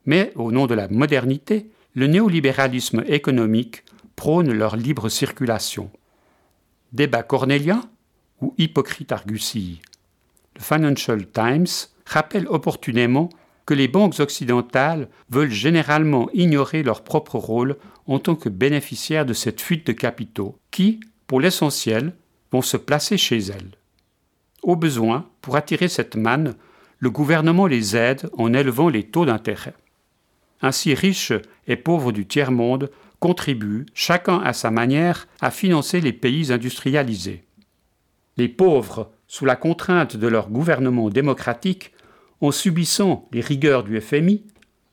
[0.06, 3.84] Mais au nom de la modernité, le néolibéralisme économique
[4.16, 5.90] prône leur libre circulation.
[6.92, 7.82] Débat cornélien
[8.40, 9.80] ou hypocrite argusille
[10.56, 11.66] Le Financial Times
[12.06, 13.30] rappelle opportunément
[13.66, 19.32] que les banques occidentales veulent généralement ignorer leur propre rôle en tant que bénéficiaires de
[19.32, 22.14] cette fuite de capitaux qui, pour l'essentiel,
[22.52, 23.72] vont se placer chez elles.
[24.62, 26.54] Au besoin, pour attirer cette manne,
[26.98, 29.74] le gouvernement les aide en élevant les taux d'intérêt.
[30.62, 31.32] Ainsi riches
[31.66, 37.44] et pauvres du tiers-monde contribuent, chacun à sa manière, à financer les pays industrialisés.
[38.36, 41.92] Les pauvres, sous la contrainte de leur gouvernement démocratique,
[42.40, 44.44] en subissant les rigueurs du FMI,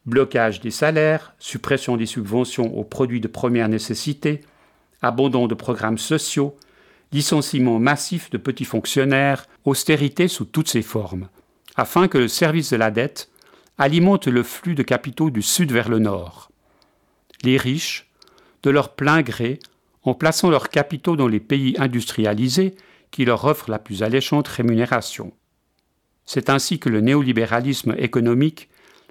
[0.06, 4.42] blocage des salaires, suppression des subventions aux produits de première nécessité,
[5.02, 6.56] abandon de programmes sociaux,
[7.12, 11.28] licenciement massif de petits fonctionnaires, austérité sous toutes ses formes,
[11.76, 13.30] afin que le service de la dette
[13.78, 16.52] alimente le flux de capitaux du sud vers le nord.
[17.44, 18.10] Les riches,
[18.64, 19.60] de leur plein gré,
[20.04, 22.76] en plaçant leurs capitaux dans les pays industrialisés
[23.12, 25.34] qui leur offrent la plus alléchante rémunération.
[26.26, 28.70] C'est ainsi que le néolibéralisme économique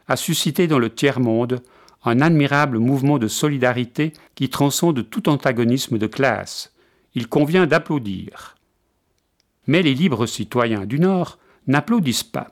[0.09, 1.62] a suscité dans le tiers-monde
[2.05, 6.73] un admirable mouvement de solidarité qui transcende tout antagonisme de classe.
[7.14, 8.57] Il convient d'applaudir.
[9.66, 12.51] Mais les libres citoyens du Nord n'applaudissent pas.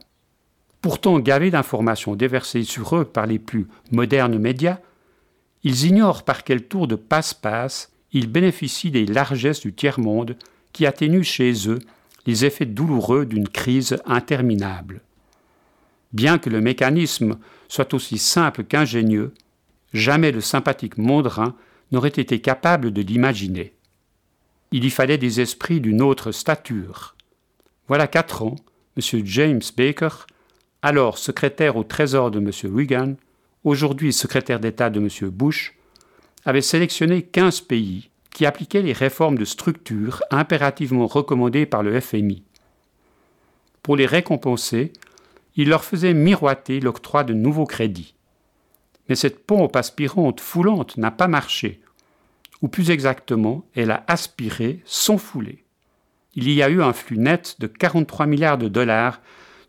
[0.83, 4.79] Pourtant gavés d'informations déversées sur eux par les plus modernes médias,
[5.65, 10.37] ils ignorent par quel tour de passe-passe ils bénéficient des largesses du tiers-monde
[10.73, 11.81] qui atténuent chez eux
[12.29, 15.01] les effets douloureux d'une crise interminable.
[16.13, 17.39] Bien que le mécanisme
[17.69, 19.33] soit aussi simple qu'ingénieux,
[19.95, 21.57] jamais le sympathique Mondrin
[21.91, 23.73] n'aurait été capable de l'imaginer.
[24.73, 27.17] Il y fallait des esprits d'une autre stature.
[27.87, 28.57] Voilà quatre ans,
[28.99, 29.25] M.
[29.25, 30.27] James Baker,
[30.83, 32.51] alors secrétaire au Trésor de M.
[32.77, 33.15] Reagan,
[33.65, 35.31] aujourd'hui secrétaire d'État de M.
[35.31, 35.79] Bush,
[36.45, 42.45] avait sélectionné 15 pays qui appliquaient les réformes de structure impérativement recommandées par le FMI.
[43.83, 44.93] Pour les récompenser,
[45.57, 48.15] il leur faisait miroiter l'octroi de nouveaux crédits.
[49.09, 51.81] Mais cette pompe aspirante foulante n'a pas marché,
[52.63, 55.65] ou plus exactement, elle a aspiré sans fouler.
[56.37, 59.21] Il y a eu un flux net de 43 milliards de dollars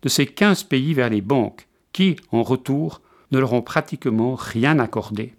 [0.03, 3.01] de ces 15 pays vers les banques, qui, en retour,
[3.31, 5.33] ne leur ont pratiquement rien accordé.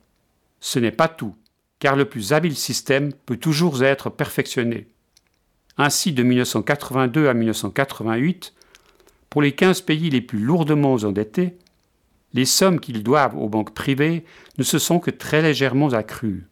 [0.59, 1.37] Ce n'est pas tout,
[1.81, 4.87] car le plus habile système peut toujours être perfectionné.
[5.77, 8.53] Ainsi, de 1982 à 1988,
[9.31, 11.57] pour les 15 pays les plus lourdement endettés,
[12.35, 14.25] les sommes qu'ils doivent aux banques privées
[14.59, 16.47] ne se sont que très légèrement accrues.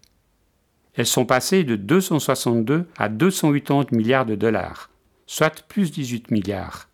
[0.95, 4.91] Elles sont passées de 262 à 280 milliards de dollars,
[5.27, 6.89] soit plus 18 milliards.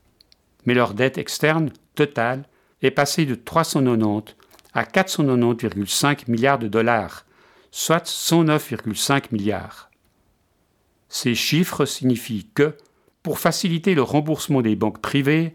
[0.67, 2.45] Mais leur dette externe totale
[2.83, 4.35] est passée de 390
[4.75, 7.25] à 490,5 milliards de dollars,
[7.77, 9.91] soit 109,5 milliards.
[11.09, 12.77] Ces chiffres signifient que,
[13.25, 15.53] pour faciliter le remboursement des banques privées,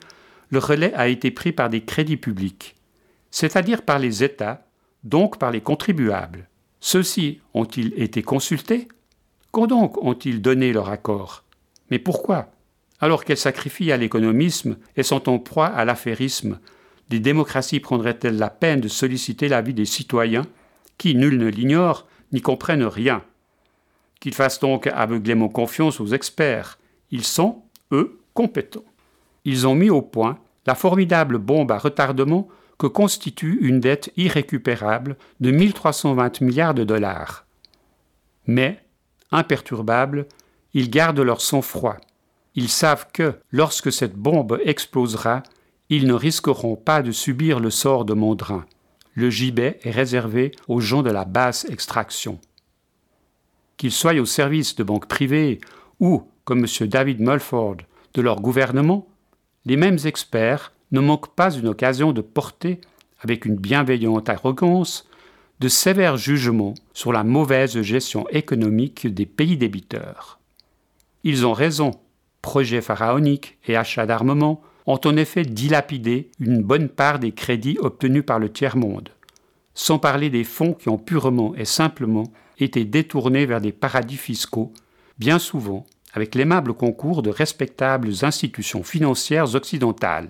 [0.50, 2.76] le relais a été pris par des crédits publics,
[3.32, 4.68] c'est-à-dire par les États,
[5.06, 6.50] donc par les contribuables.
[6.82, 8.90] Ceux-ci ont-ils été consultés?
[9.52, 11.46] Quand donc ont-ils donné leur accord?
[11.90, 12.52] Mais pourquoi?
[13.00, 16.60] Alors qu'elles sacrifient à l'économisme et sont en proie à l'affairisme,
[17.08, 20.46] des démocraties prendraient-elles la peine de solliciter l'avis des citoyens,
[20.98, 23.24] qui, nul ne l'ignore, n'y comprennent rien
[24.20, 26.78] Qu'ils fassent donc aveuglément confiance aux experts.
[27.10, 28.84] Ils sont, eux, compétents.
[29.46, 35.18] Ils ont mis au point la formidable bombe à retardement que constitue une dette irrécupérable
[35.39, 37.46] de 1320 milliards de dollars.
[38.46, 38.84] Mais,
[39.32, 40.28] imperturbables,
[40.74, 41.98] ils gardent leur sang-froid.
[42.56, 45.44] Ils savent que, lorsque cette bombe explosera,
[45.89, 48.65] ils ne risqueront pas de subir le sort de Mondrin.
[49.13, 52.39] Le gibet est réservé aux gens de la basse extraction.
[53.78, 55.60] Qu'ils soient au service de banques privées
[56.00, 56.88] ou, comme M.
[56.88, 57.78] David Mulford,
[58.13, 59.08] de leur gouvernement,
[59.65, 62.82] les mêmes experts ne manque pas une occasion de porter,
[63.22, 65.08] avec une bienveillante arrogance,
[65.60, 70.39] de sévères jugements sur la mauvaise gestion économique des pays débiteurs.
[71.24, 71.91] Ils ont raison.
[72.41, 78.26] Projets pharaoniques et achats d'armement ont en effet dilapidé une bonne part des crédits obtenus
[78.26, 79.10] par le tiers-monde,
[79.74, 84.74] sans parler des fonds qui ont purement et simplement été détournés vers des paradis fiscaux,
[85.18, 90.30] bien souvent avec l'aimable concours de respectables institutions financières occidentales.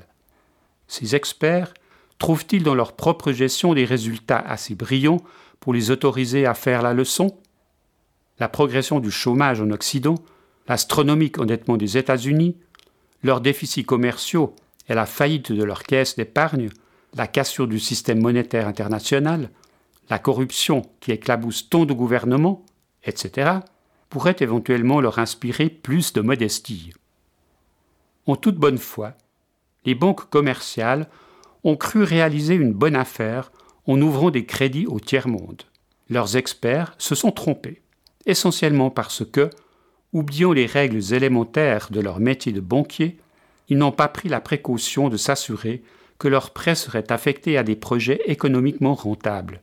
[0.87, 1.73] Ces experts
[2.17, 5.21] trouvent-ils dans leur propre gestion des résultats assez brillants
[5.59, 7.37] pour les autoriser à faire la leçon?
[8.39, 10.15] La progression du chômage en Occident,
[10.67, 12.57] l'astronomique endettement des États-Unis,
[13.23, 14.55] leurs déficits commerciaux
[14.87, 16.69] et la faillite de leur caisse d'épargne,
[17.15, 19.49] la cassure du système monétaire international,
[20.09, 22.65] la corruption qui éclabousse tant de gouvernements,
[23.03, 23.59] etc.,
[24.09, 26.91] pourraient éventuellement leur inspirer plus de modestie.
[28.25, 29.13] En toute bonne foi,
[29.85, 31.07] les banques commerciales
[31.63, 33.51] ont cru réaliser une bonne affaire
[33.87, 35.63] en ouvrant des crédits au tiers-monde.
[36.09, 37.81] Leurs experts se sont trompés,
[38.25, 39.49] essentiellement parce que,
[40.13, 43.17] oubliant les règles élémentaires de leur métier de banquier,
[43.67, 45.83] ils n'ont pas pris la précaution de s'assurer
[46.17, 49.61] que leurs prêts seraient affectés à des projets économiquement rentables.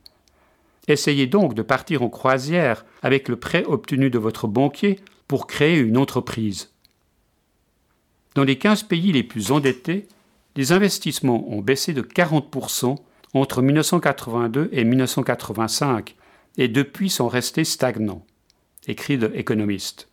[0.89, 5.79] Essayez donc de partir en croisière avec le prêt obtenu de votre banquier pour créer
[5.79, 6.71] une entreprise.
[8.35, 10.07] Dans les 15 pays les plus endettés,
[10.55, 12.97] les investissements ont baissé de 40%
[13.35, 16.15] entre 1982 et 1985
[16.57, 18.25] et depuis sont restés stagnants,
[18.87, 20.09] écrit The Economist.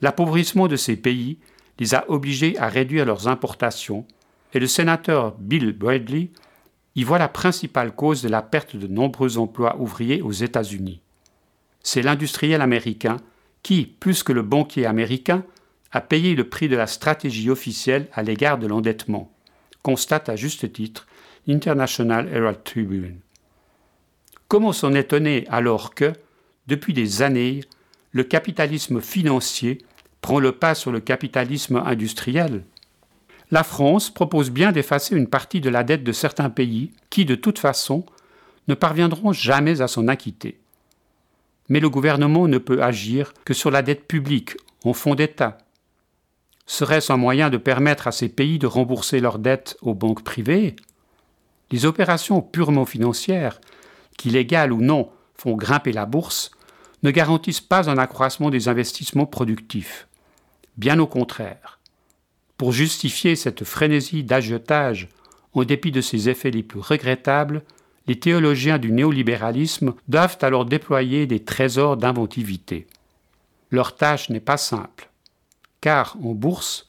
[0.00, 1.38] L'appauvrissement de ces pays
[1.78, 4.06] les a obligés à réduire leurs importations
[4.54, 6.30] et le sénateur Bill Bradley
[6.94, 11.00] y voit la principale cause de la perte de nombreux emplois ouvriers aux États-Unis.
[11.82, 13.18] C'est l'industriel américain
[13.62, 15.44] qui, plus que le banquier américain,
[15.92, 19.32] a payé le prix de la stratégie officielle à l'égard de l'endettement,
[19.82, 21.06] constate à juste titre
[21.46, 23.20] l'International Herald Tribune.
[24.48, 26.12] Comment s'en étonner alors que,
[26.66, 27.60] depuis des années,
[28.12, 29.78] le capitalisme financier
[30.20, 32.64] prend le pas sur le capitalisme industriel
[33.50, 37.34] La France propose bien d'effacer une partie de la dette de certains pays qui, de
[37.34, 38.04] toute façon,
[38.68, 40.60] ne parviendront jamais à s'en acquitter.
[41.68, 45.58] Mais le gouvernement ne peut agir que sur la dette publique, en fonds d'État,
[46.70, 50.76] Serait-ce un moyen de permettre à ces pays de rembourser leurs dettes aux banques privées?
[51.70, 53.58] Les opérations purement financières,
[54.18, 56.50] qui légales ou non font grimper la bourse,
[57.02, 60.07] ne garantissent pas un accroissement des investissements productifs.
[60.78, 61.80] Bien au contraire.
[62.56, 65.08] Pour justifier cette frénésie d'agiotage,
[65.52, 67.62] en dépit de ses effets les plus regrettables,
[68.06, 72.86] les théologiens du néolibéralisme doivent alors déployer des trésors d'inventivité.
[73.72, 75.10] Leur tâche n'est pas simple,
[75.80, 76.88] car en bourse,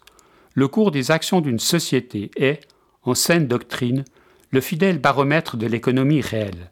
[0.54, 2.62] le cours des actions d'une société est,
[3.04, 4.06] en saine doctrine,
[4.52, 6.70] le fidèle baromètre de l'économie réelle.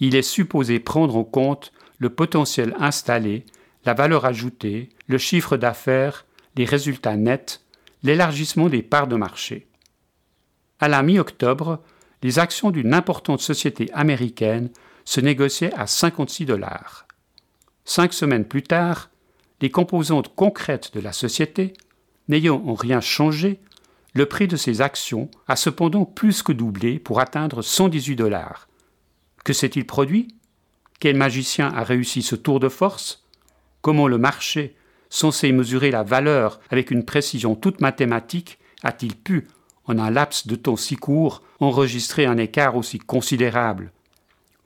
[0.00, 3.44] Il est supposé prendre en compte le potentiel installé,
[3.84, 6.24] la valeur ajoutée, le chiffre d'affaires,
[6.56, 7.62] les résultats nets,
[8.02, 9.66] l'élargissement des parts de marché.
[10.78, 11.82] À la mi-octobre,
[12.22, 14.70] les actions d'une importante société américaine
[15.04, 17.06] se négociaient à 56 dollars.
[17.84, 19.10] Cinq semaines plus tard,
[19.60, 21.72] les composantes concrètes de la société,
[22.28, 23.60] n'ayant en rien changé,
[24.14, 28.68] le prix de ces actions a cependant plus que doublé pour atteindre 118 dollars.
[29.44, 30.28] Que s'est-il produit?
[30.98, 33.24] Quel magicien a réussi ce tour de force?
[33.82, 34.76] Comment le marché,
[35.10, 39.48] censé mesurer la valeur avec une précision toute mathématique, a-t-il pu,
[39.84, 43.92] en un laps de temps si court, enregistrer un écart aussi considérable?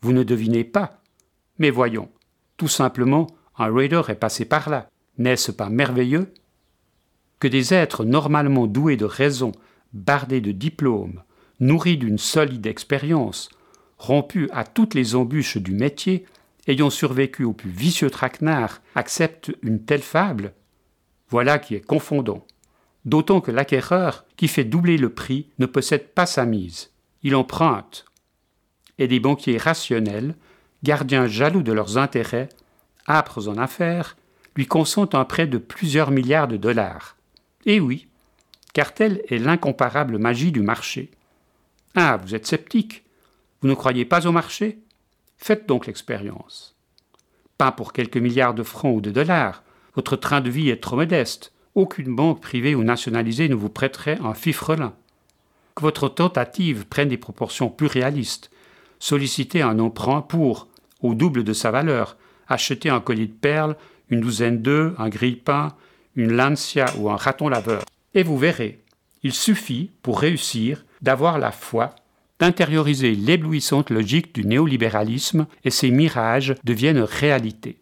[0.03, 1.01] Vous ne devinez pas.
[1.59, 2.11] Mais voyons,
[2.57, 3.27] tout simplement,
[3.59, 4.89] un raider est passé par là.
[5.19, 6.33] N'est-ce pas merveilleux?
[7.41, 9.53] Que des êtres normalement doués de raison,
[9.93, 11.23] bardés de diplômes,
[11.61, 13.49] nourris d'une solide expérience,
[13.99, 16.27] rompus à toutes les embûches du métier,
[16.67, 20.53] ayant survécu au plus vicieux traquenard, acceptent une telle fable
[21.29, 22.47] Voilà qui est confondant
[23.05, 26.91] d'autant que l'acquéreur, qui fait doubler le prix, ne possède pas sa mise.
[27.23, 28.07] Il emprunte.
[28.99, 30.35] Et des banquiers rationnels,
[30.83, 32.49] gardiens jaloux de leurs intérêts,
[33.09, 34.17] âpres en affaires,
[34.57, 37.17] lui consentent un prêt de plusieurs milliards de dollars.
[37.67, 38.07] Et oui,
[38.73, 41.11] car telle est l'incomparable magie du marché.
[41.95, 43.05] Ah, vous êtes sceptique
[43.61, 44.79] Vous ne croyez pas au marché?
[45.37, 46.74] Faites donc l'expérience.
[47.59, 49.62] Pas pour quelques milliards de francs ou de dollars,
[49.95, 54.18] votre train de vie est trop modeste, aucune banque privée ou nationalisée ne vous prêterait
[54.22, 54.95] un fifrelin.
[55.74, 58.51] Que votre tentative prenne des proportions plus réalistes.
[58.99, 60.68] Sollicitez un emprunt pour,
[61.01, 62.16] au double de sa valeur,
[62.49, 63.76] acheter un collier de perles,
[64.09, 65.74] une douzaine d'œufs, un grille-pain,
[66.14, 67.85] une lancia ou un raton laveur.
[68.14, 68.85] Et vous verrez,
[69.22, 71.95] il suffit, pour réussir, d'avoir la foi,
[72.45, 77.79] d'intérioriser l'éblouissante logique du néolibéralisme et ses mirages deviennent réalité.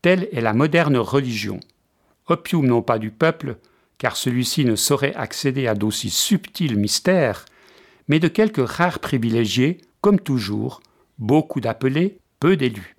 [0.00, 1.60] Telle est la moderne religion
[2.26, 3.58] opium non pas du peuple,
[3.98, 7.44] car celui-ci ne saurait accéder à d'aussi subtils mystères,
[8.08, 10.80] mais de quelques rares privilégiés, comme toujours,
[11.18, 12.96] beaucoup d'appelés, peu d'élus.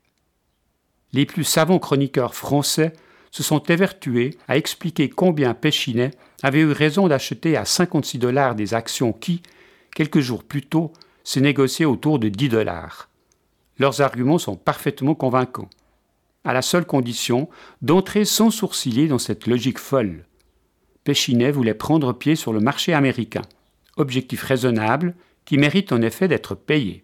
[1.12, 2.94] Les plus savants chroniqueurs français
[3.32, 6.12] se sont évertués à expliquer combien Péchinet
[6.44, 9.42] avait eu raison d'acheter à 56 dollars des actions qui,
[9.96, 13.10] quelques jours plus tôt, se négociaient autour de 10 dollars.
[13.78, 15.70] Leurs arguments sont parfaitement convaincants
[16.44, 17.50] à la seule condition
[17.82, 20.26] d'entrer sans sourciller dans cette logique folle.
[21.04, 23.44] Péchinet voulait prendre pied sur le marché américain,
[23.98, 25.16] objectif raisonnable
[25.46, 27.04] qui mérite en effet d'être payé.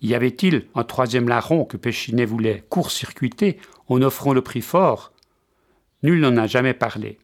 [0.00, 3.58] Y avait-il un troisième larron que Péchinet voulait court-circuiter
[3.88, 5.12] en offrant le prix fort?
[6.02, 7.18] Nul n'en a jamais parlé.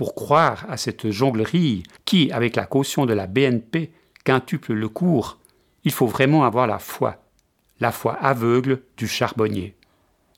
[0.00, 3.92] Pour croire à cette jonglerie qui, avec la caution de la BNP,
[4.24, 5.36] quintuple le cours,
[5.84, 7.22] il faut vraiment avoir la foi,
[7.80, 9.76] la foi aveugle du charbonnier.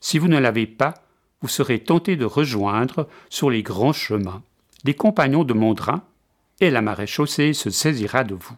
[0.01, 0.95] Si vous ne l'avez pas,
[1.41, 4.43] vous serez tenté de rejoindre sur les grands chemins
[4.83, 6.03] des compagnons de Mondrin,
[6.59, 8.57] et la marée chaussée se saisira de vous.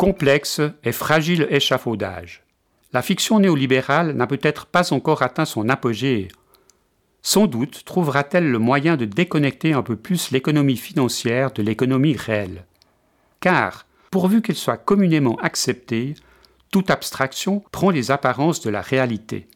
[0.00, 2.42] Complexe et fragile échafaudage.
[2.94, 6.28] La fiction néolibérale n'a peut-être pas encore atteint son apogée
[7.20, 12.64] sans doute trouvera-t-elle le moyen de déconnecter un peu plus l'économie financière de l'économie réelle.
[13.40, 16.14] Car, pourvu qu'elle soit communément acceptée,
[16.72, 19.48] toute abstraction prend les apparences de la réalité.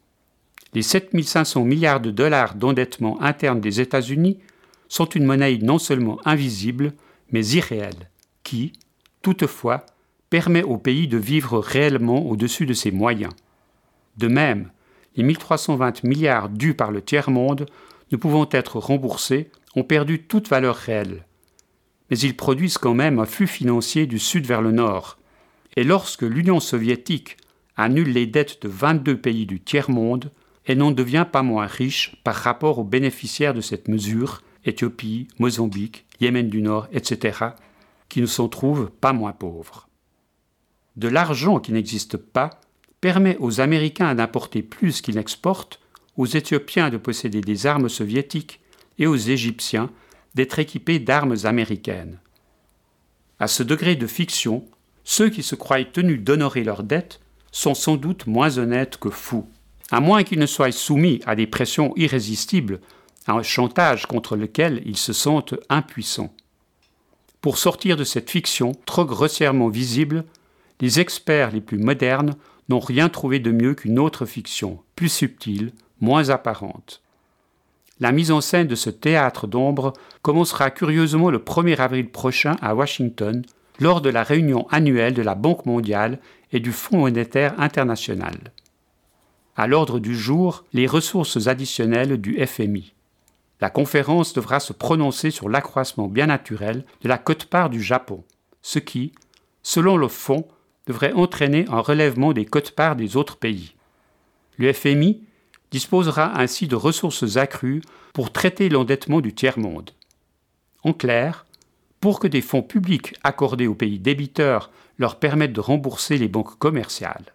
[0.75, 4.37] Les 7500 milliards de dollars d'endettement interne des États-Unis
[4.89, 6.93] sont une monnaie non seulement invisible,
[7.31, 8.11] mais irréelle,
[8.43, 8.73] qui,
[9.23, 9.87] toutefois,
[10.29, 13.33] permet au pays de vivre réellement au-dessus de ses moyens.
[14.17, 14.71] De même,
[15.15, 17.67] les 1320 milliards dus par le tiers-monde,
[18.11, 21.25] ne pouvant être remboursés, ont perdu toute valeur réelle.
[22.09, 25.17] Mais ils produisent quand même un flux financier du sud vers le nord.
[25.75, 27.37] Et lorsque l'Union soviétique
[27.75, 30.31] annule les dettes de 22 pays du tiers-monde,
[30.65, 36.05] elle n'en devient pas moins riche par rapport aux bénéficiaires de cette mesure, Éthiopie, Mozambique,
[36.19, 37.39] Yémen du Nord, etc.,
[38.09, 39.84] qui ne s'en trouvent pas moins pauvres.
[40.95, 42.61] De l'argent qui n'existe pas
[43.01, 45.79] permet aux Américains d'importer plus qu'ils n'exportent,
[46.17, 48.61] aux Éthiopiens de posséder des armes soviétiques
[48.97, 49.91] et aux Égyptiens
[50.33, 52.19] d'être équipés d'armes américaines.
[53.39, 54.65] À ce degré de fiction,
[55.03, 57.19] ceux qui se croient tenus d'honorer leurs dettes
[57.51, 59.47] sont sans doute moins honnêtes que fous,
[59.91, 62.79] à moins qu'ils ne soient soumis à des pressions irrésistibles,
[63.27, 66.33] à un chantage contre lequel ils se sentent impuissants.
[67.41, 70.25] Pour sortir de cette fiction trop grossièrement visible,
[70.81, 72.35] les experts les plus modernes
[72.69, 75.71] n'ont rien trouvé de mieux qu'une autre fiction, plus subtile,
[76.01, 77.01] moins apparente.
[77.99, 82.75] La mise en scène de ce théâtre d'ombre commencera curieusement le 1er avril prochain à
[82.75, 83.43] Washington,
[83.79, 86.19] lors de la réunion annuelle de la Banque mondiale
[86.51, 88.51] et du Fonds monétaire international.
[89.55, 92.93] À l'ordre du jour, les ressources additionnelles du FMI.
[93.61, 98.23] La conférence devra se prononcer sur l'accroissement bien naturel de la cote-part du Japon,
[98.61, 99.13] ce qui,
[99.63, 100.45] selon le fonds,
[100.87, 103.75] devrait entraîner un relèvement des cote-parts des autres pays.
[104.57, 105.21] Le FMI
[105.71, 107.81] disposera ainsi de ressources accrues
[108.13, 109.91] pour traiter l'endettement du tiers-monde.
[110.83, 111.45] En clair,
[111.99, 116.57] pour que des fonds publics accordés aux pays débiteurs leur permettent de rembourser les banques
[116.59, 117.33] commerciales.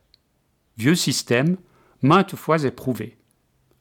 [0.79, 1.57] Vieux système,
[2.03, 3.17] maintes fois éprouvé.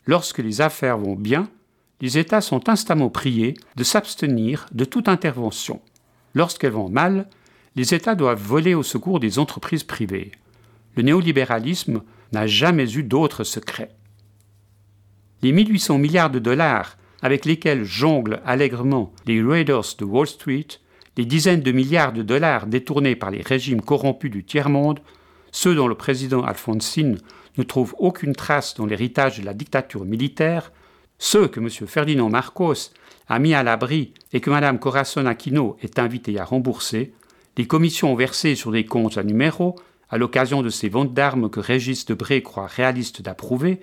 [0.06, 1.50] Lorsque les affaires vont bien,
[2.02, 5.82] les États sont instamment priés de s'abstenir de toute intervention.
[6.34, 7.30] Lorsqu'elles vont mal,
[7.76, 10.32] les États doivent voler au secours des entreprises privées.
[10.96, 12.02] Le néolibéralisme
[12.32, 13.92] n'a jamais eu d'autre secret.
[15.42, 20.68] Les 1800 milliards de dollars avec lesquels jonglent allègrement les Raiders de Wall Street,
[21.18, 25.00] les dizaines de milliards de dollars détournés par les régimes corrompus du tiers-monde,
[25.52, 27.18] ceux dont le président Alfonsine
[27.58, 30.72] ne trouve aucune trace dans l'héritage de la dictature militaire,
[31.18, 31.70] ceux que M.
[31.70, 32.92] Ferdinand Marcos
[33.28, 37.14] a mis à l'abri et que Mme Corazon Aquino est invitée à rembourser,
[37.60, 39.76] les commissions versées sur des comptes à numéro,
[40.10, 43.82] à l'occasion de ces ventes d'armes que Régis Debré croit réaliste d'approuver,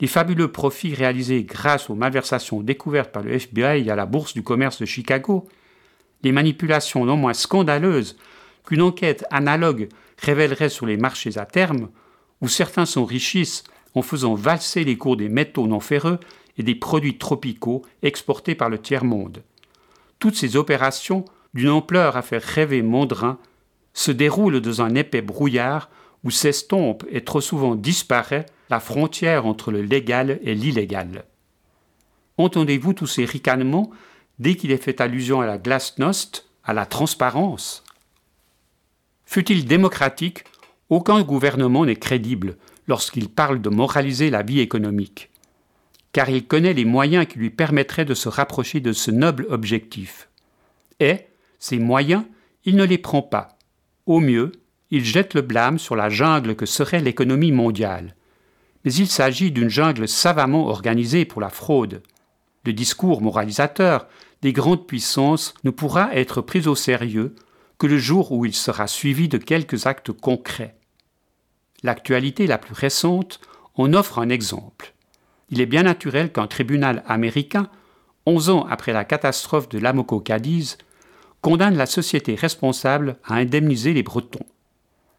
[0.00, 4.42] les fabuleux profits réalisés grâce aux malversations découvertes par le FBI à la Bourse du
[4.42, 5.46] commerce de Chicago,
[6.24, 8.16] les manipulations non moins scandaleuses
[8.66, 9.88] qu'une enquête analogue
[10.18, 11.90] révélerait sur les marchés à terme,
[12.40, 13.62] où certains s'enrichissent
[13.94, 16.18] en faisant valser les cours des métaux non ferreux
[16.58, 19.44] et des produits tropicaux exportés par le tiers-monde.
[20.18, 23.38] Toutes ces opérations d'une ampleur à faire rêver Mondrin,
[23.92, 25.88] se déroule dans un épais brouillard
[26.24, 31.24] où s'estompe et trop souvent disparaît la frontière entre le légal et l'illégal.
[32.38, 33.90] Entendez-vous tous ces ricanements
[34.38, 37.84] dès qu'il est fait allusion à la glasnost, à la transparence?
[39.26, 40.44] Fut-il démocratique,
[40.90, 42.56] aucun gouvernement n'est crédible
[42.88, 45.30] lorsqu'il parle de moraliser la vie économique,
[46.12, 50.28] car il connaît les moyens qui lui permettraient de se rapprocher de ce noble objectif.
[51.00, 51.26] Et,
[51.64, 52.24] ses moyens,
[52.66, 53.56] il ne les prend pas.
[54.04, 54.52] Au mieux,
[54.90, 58.16] il jette le blâme sur la jungle que serait l'économie mondiale.
[58.84, 62.02] Mais il s'agit d'une jungle savamment organisée pour la fraude.
[62.66, 64.08] Le discours moralisateur
[64.42, 67.34] des grandes puissances ne pourra être pris au sérieux
[67.78, 70.76] que le jour où il sera suivi de quelques actes concrets.
[71.82, 73.40] L'actualité la plus récente
[73.74, 74.92] en offre un exemple.
[75.48, 77.70] Il est bien naturel qu'un tribunal américain,
[78.26, 80.76] onze ans après la catastrophe de l'Amoco Cadiz,
[81.44, 84.46] condamne la société responsable à indemniser les Bretons.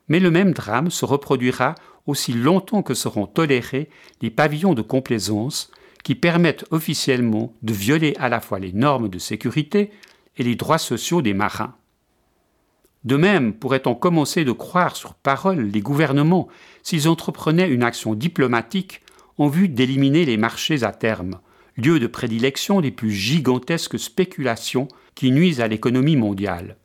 [0.08, 1.76] Mais le même drame se reproduira
[2.08, 3.90] aussi longtemps que seront tolérés
[4.24, 5.70] les pavillons de complaisance
[6.04, 9.92] qui permettent officiellement de violer à la fois les normes de sécurité
[10.36, 11.76] et les droits sociaux des marins.
[13.04, 16.48] De même, pourrait-on commencer de croire sur parole les gouvernements
[16.82, 19.04] s'ils entreprenaient une action diplomatique
[19.38, 21.40] en vue d'éliminer les marchés à terme,
[21.78, 26.78] lieu de prédilection des plus gigantesques spéculations qui nuisent à l'économie mondiale.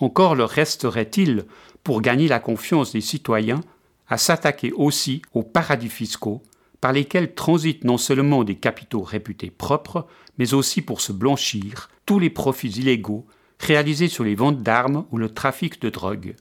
[0.00, 1.44] Encore leur resterait-il,
[1.82, 3.60] pour gagner la confiance des citoyens,
[4.08, 6.42] à s'attaquer aussi aux paradis fiscaux,
[6.80, 10.06] par lesquels transitent non seulement des capitaux réputés propres,
[10.38, 13.26] mais aussi pour se blanchir tous les profits illégaux
[13.58, 16.36] réalisés sur les ventes d'armes ou le trafic de drogue.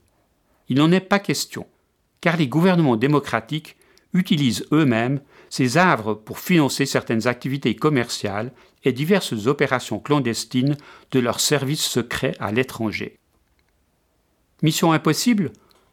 [0.67, 1.65] Il n'en est pas question,
[2.21, 3.77] car les gouvernements démocratiques
[4.13, 8.51] utilisent eux-mêmes ces havres pour financer certaines activités commerciales
[8.83, 10.77] et diverses opérations clandestines
[11.11, 13.19] de leurs services secrets à l'étranger.
[14.61, 15.51] Mission impossible?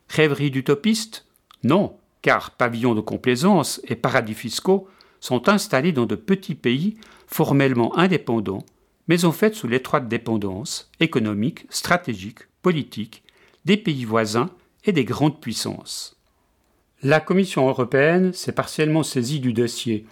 [0.08, 1.26] Rêverie d'utopiste?
[1.64, 4.88] Non, car pavillons de complaisance et paradis fiscaux
[5.20, 6.96] sont installés dans de petits pays
[7.26, 8.64] formellement indépendants,
[9.08, 13.22] mais en fait sous l'étroite dépendance économique, stratégique, politique
[13.64, 14.50] des pays voisins
[14.84, 16.21] et des grandes puissances.
[17.04, 20.06] La Commission européenne s'est partiellement saisie du dossier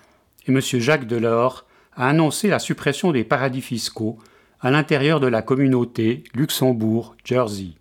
[0.49, 0.61] et M.
[0.61, 1.65] Jacques Delors
[1.95, 4.19] a annoncé la suppression des paradis fiscaux,
[4.61, 7.75] à l'intérieur de la communauté Luxembourg-Jersey.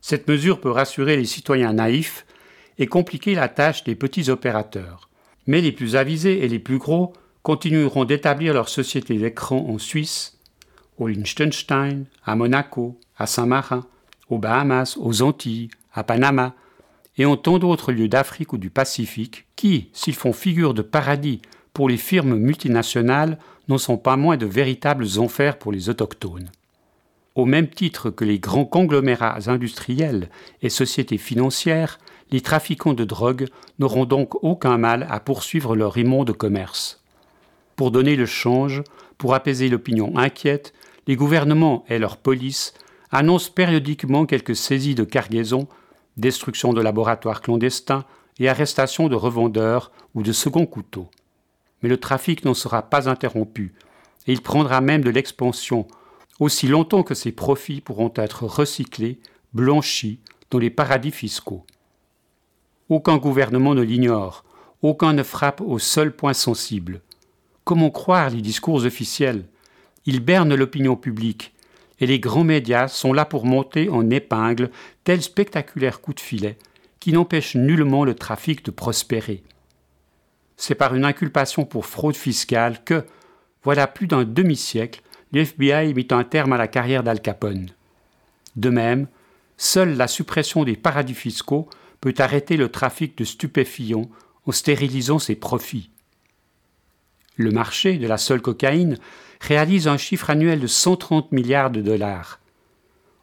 [0.00, 2.24] Cette mesure peut rassurer les citoyens naïfs
[2.78, 5.10] et compliquer la tâche des petits opérateurs.
[5.46, 7.12] Mais les plus avisés et les plus gros
[7.42, 10.38] continueront d'établir leur société d'écran en Suisse,
[10.96, 13.86] au Liechtenstein, à Monaco, à Saint-Marin,
[14.30, 16.54] aux Bahamas, aux Antilles, à Panama,
[17.18, 21.40] et en tant d'autres lieux d'Afrique ou du Pacifique qui, s'ils font figure de paradis
[21.74, 23.38] pour les firmes multinationales,
[23.68, 26.50] n'en sont pas moins de véritables enfers pour les autochtones.
[27.34, 30.28] Au même titre que les grands conglomérats industriels
[30.60, 31.98] et sociétés financières,
[32.30, 33.48] les trafiquants de drogue
[33.78, 37.02] n'auront donc aucun mal à poursuivre leur immonde commerce.
[37.76, 38.82] Pour donner le change,
[39.16, 40.74] pour apaiser l'opinion inquiète,
[41.06, 42.74] les gouvernements et leurs polices
[43.10, 45.68] annoncent périodiquement quelques saisies de cargaisons,
[46.16, 48.04] destruction de laboratoires clandestins
[48.38, 51.10] et arrestation de revendeurs ou de seconds couteaux.
[51.82, 53.74] Mais le trafic n'en sera pas interrompu,
[54.26, 55.86] et il prendra même de l'expansion,
[56.38, 59.20] aussi longtemps que ces profits pourront être recyclés,
[59.52, 61.64] blanchis dans les paradis fiscaux.
[62.88, 64.44] Aucun gouvernement ne l'ignore,
[64.82, 67.00] aucun ne frappe au seul point sensible.
[67.64, 69.46] Comment croire les discours officiels?
[70.04, 71.54] Ils bernent l'opinion publique,
[72.00, 74.70] et les grands médias sont là pour monter en épingle
[75.04, 76.56] tel spectaculaire coup de filet
[77.00, 79.42] qui n'empêche nullement le trafic de prospérer.
[80.56, 83.04] C'est par une inculpation pour fraude fiscale que,
[83.64, 87.70] voilà plus d'un demi-siècle, l'FBI mit un terme à la carrière d'Al Capone.
[88.54, 89.08] De même,
[89.56, 91.68] seule la suppression des paradis fiscaux
[92.00, 94.08] peut arrêter le trafic de stupéfiants
[94.46, 95.90] en stérilisant ses profits.
[97.36, 98.98] Le marché de la seule cocaïne
[99.40, 102.40] réalise un chiffre annuel de 130 milliards de dollars.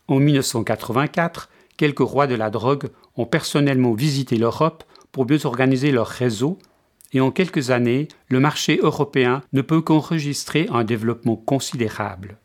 [0.08, 6.08] En 1984, quelques rois de la drogue ont personnellement visité l'Europe pour mieux organiser leur
[6.08, 6.58] réseau,
[7.14, 12.38] et en quelques années, le marché européen ne peut qu'enregistrer un développement considérable.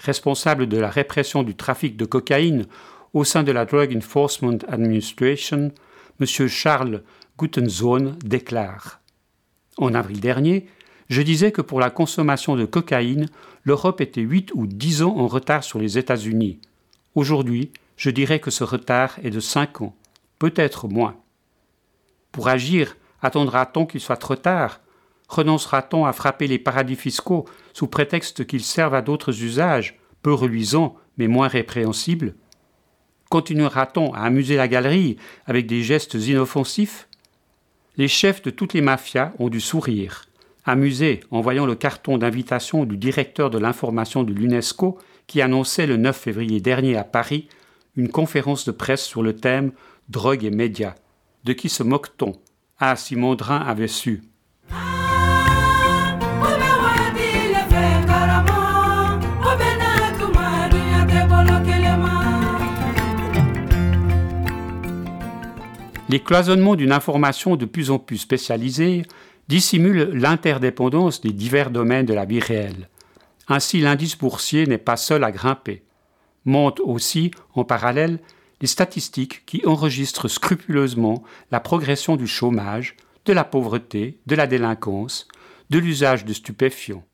[0.00, 2.66] Responsable de la répression du trafic de cocaïne
[3.14, 5.72] au sein de la Drug Enforcement Administration,
[6.20, 6.48] M.
[6.48, 7.02] Charles
[7.38, 9.00] Gutenzone déclare
[9.76, 10.66] En avril dernier,
[11.08, 13.26] je disais que pour la consommation de cocaïne,
[13.64, 16.60] l'Europe était 8 ou 10 ans en retard sur les États-Unis.
[17.14, 19.96] Aujourd'hui, je dirais que ce retard est de 5 ans,
[20.38, 21.16] peut-être moins.
[22.30, 24.80] Pour agir, attendra-t-on qu'il soit trop tard?
[25.28, 30.96] Renoncera-t-on à frapper les paradis fiscaux sous prétexte qu'ils servent à d'autres usages, peu reluisants
[31.16, 32.34] mais moins répréhensibles?
[33.30, 37.08] Continuera-t-on à amuser la galerie avec des gestes inoffensifs?
[37.96, 40.27] Les chefs de toutes les mafias ont dû sourire,
[40.68, 45.96] amusés en voyant le carton d'invitation du directeur de l'information de l'UNESCO qui annonçait le
[45.96, 47.48] 9 février dernier à Paris
[47.96, 49.72] une conférence de presse sur le thème
[50.08, 50.94] Drogue et médias.
[51.44, 52.34] De qui se moque-t-on?
[52.78, 54.22] Ah, si Mondrin avait su.
[66.10, 69.02] Les cloisonnements d'une information de plus en plus spécialisée
[69.48, 72.88] dissimulent l'interdépendance des divers domaines de la vie réelle.
[73.48, 75.82] Ainsi, l'indice boursier n'est pas seul à grimper.
[76.44, 78.20] Montent aussi, en parallèle,
[78.60, 85.28] les statistiques qui enregistrent scrupuleusement la progression du chômage, de la pauvreté, de la délinquance,
[85.70, 87.04] de l'usage de stupéfiants.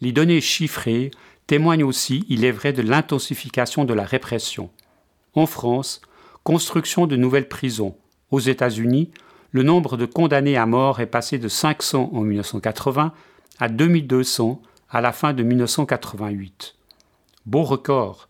[0.00, 1.10] Les données chiffrées
[1.46, 4.70] témoignent aussi, il est vrai, de l'intensification de la répression.
[5.34, 6.00] En France,
[6.46, 7.96] Construction de nouvelles prisons.
[8.30, 9.10] Aux États-Unis,
[9.56, 13.14] le nombre de condamnés à mort est passé de 500 en 1980
[13.58, 16.74] à 2200 à la fin de 1988.
[17.46, 18.28] Beau record.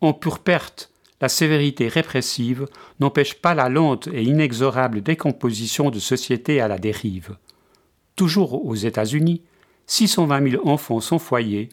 [0.00, 2.68] En pure perte, la sévérité répressive
[3.00, 7.36] n'empêche pas la lente et inexorable décomposition de sociétés à la dérive.
[8.16, 9.42] Toujours aux États-Unis,
[9.88, 11.68] 620 000 enfants sont foyés,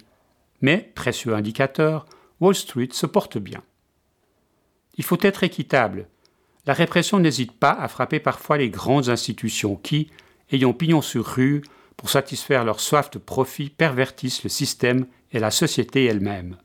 [0.60, 2.06] mais, précieux indicateur,
[2.42, 3.64] Wall Street se porte bien.
[4.98, 6.10] Il faut être équitable.
[6.70, 10.12] La répression n'hésite pas à frapper parfois les grandes institutions qui,
[10.52, 11.64] ayant pignon sur rue
[11.98, 16.58] pour satisfaire leur soif de profit, pervertissent le système et la société elle-même.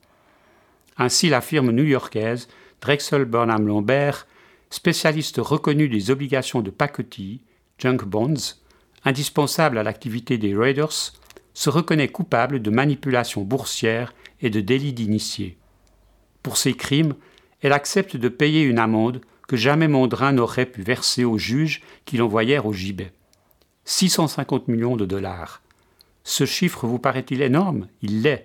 [0.98, 2.48] Ainsi, la firme new-yorkaise
[2.82, 4.26] Drexel Burnham Lambert,
[4.68, 7.40] spécialiste reconnue des obligations de pacotille,
[7.78, 8.58] junk bonds,
[9.06, 11.14] indispensable à l'activité des Raiders,
[11.54, 15.56] se reconnaît coupable de manipulation boursière et de délit d'initié.
[16.42, 17.14] Pour ces crimes,
[17.62, 22.16] elle accepte de payer une amende que jamais Mondrin n'aurait pu verser aux juges qui
[22.16, 23.12] l'envoyèrent au gibet.
[23.84, 25.62] 650 millions de dollars.
[26.22, 27.86] Ce chiffre vous paraît-il énorme?
[28.00, 28.44] Il l'est.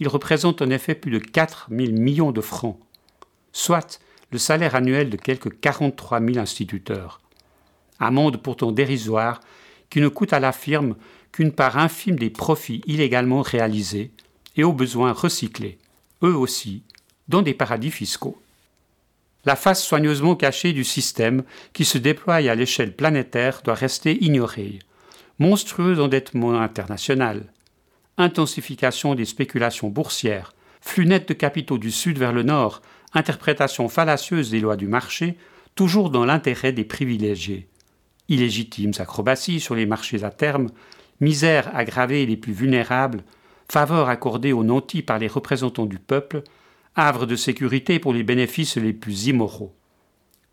[0.00, 2.78] Il représente en effet plus de 4 000 millions de francs,
[3.52, 4.00] soit
[4.32, 7.20] le salaire annuel de quelques 43 000 instituteurs.
[8.00, 9.40] Amende pourtant dérisoire
[9.90, 10.96] qui ne coûte à la firme
[11.30, 14.10] qu'une part infime des profits illégalement réalisés
[14.56, 15.78] et aux besoins recyclés,
[16.22, 16.82] eux aussi,
[17.28, 18.41] dans des paradis fiscaux.
[19.44, 24.78] La face soigneusement cachée du système qui se déploie à l'échelle planétaire doit rester ignorée.
[25.38, 27.52] Monstrueux endettement international,
[28.18, 32.82] intensification des spéculations boursières, flux net de capitaux du sud vers le nord,
[33.14, 35.36] interprétation fallacieuse des lois du marché,
[35.74, 37.66] toujours dans l'intérêt des privilégiés.
[38.28, 40.68] Illégitimes acrobaties sur les marchés à terme,
[41.20, 43.24] misère aggravée les plus vulnérables,
[43.68, 46.42] faveur accordée aux nantis par les représentants du peuple,
[46.96, 49.74] havre de sécurité pour les bénéfices les plus immoraux.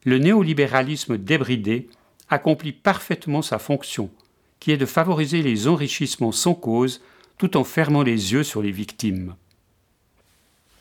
[0.05, 1.89] Le néolibéralisme débridé
[2.29, 4.09] accomplit parfaitement sa fonction,
[4.59, 7.01] qui est de favoriser les enrichissements sans cause
[7.37, 9.35] tout en fermant les yeux sur les victimes.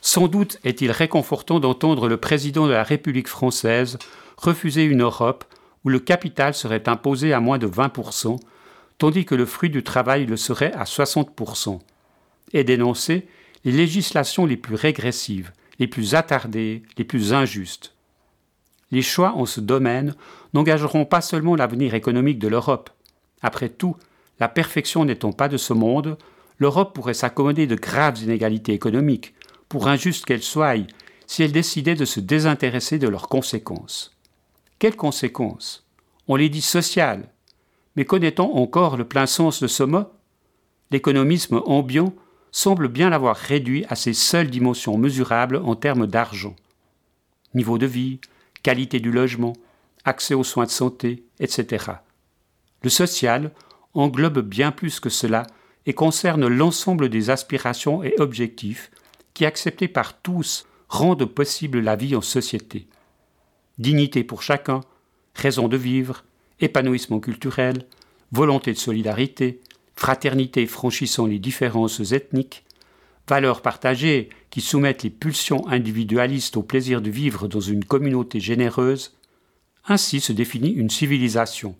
[0.01, 3.97] Sans doute est-il réconfortant d'entendre le président de la République française
[4.37, 5.43] refuser une Europe
[5.83, 8.37] où le capital serait imposé à moins de 20%,
[8.97, 11.79] tandis que le fruit du travail le serait à 60%,
[12.53, 13.27] et dénoncer
[13.63, 17.95] les législations les plus régressives, les plus attardées, les plus injustes.
[18.91, 20.15] Les choix en ce domaine
[20.53, 22.89] n'engageront pas seulement l'avenir économique de l'Europe.
[23.41, 23.95] Après tout,
[24.39, 26.17] la perfection n'étant pas de ce monde,
[26.57, 29.33] l'Europe pourrait s'accommoder de graves inégalités économiques,
[29.69, 30.75] pour injustes qu'elles soient,
[31.27, 34.17] si elle décidait de se désintéresser de leurs conséquences.
[34.79, 35.85] Quelles conséquences?
[36.27, 37.29] On les dit sociales.
[37.95, 40.05] Mais connaît-on encore le plein sens de ce mot?
[40.89, 42.13] L'économisme ambiant
[42.51, 46.55] semble bien l'avoir réduit à ses seules dimensions mesurables en termes d'argent.
[47.53, 48.19] Niveau de vie,
[48.63, 49.53] qualité du logement,
[50.05, 51.93] accès aux soins de santé, etc.
[52.83, 53.51] Le social
[53.93, 55.45] englobe bien plus que cela
[55.85, 58.91] et concerne l'ensemble des aspirations et objectifs
[59.33, 62.87] qui, acceptés par tous, rendent possible la vie en société.
[63.77, 64.81] Dignité pour chacun,
[65.35, 66.23] raison de vivre,
[66.59, 67.85] épanouissement culturel,
[68.31, 69.61] volonté de solidarité,
[69.99, 72.63] fraternité franchissant les différences ethniques,
[73.27, 79.17] valeurs partagées qui soumettent les pulsions individualistes au plaisir de vivre dans une communauté généreuse,
[79.85, 81.75] ainsi se définit une civilisation,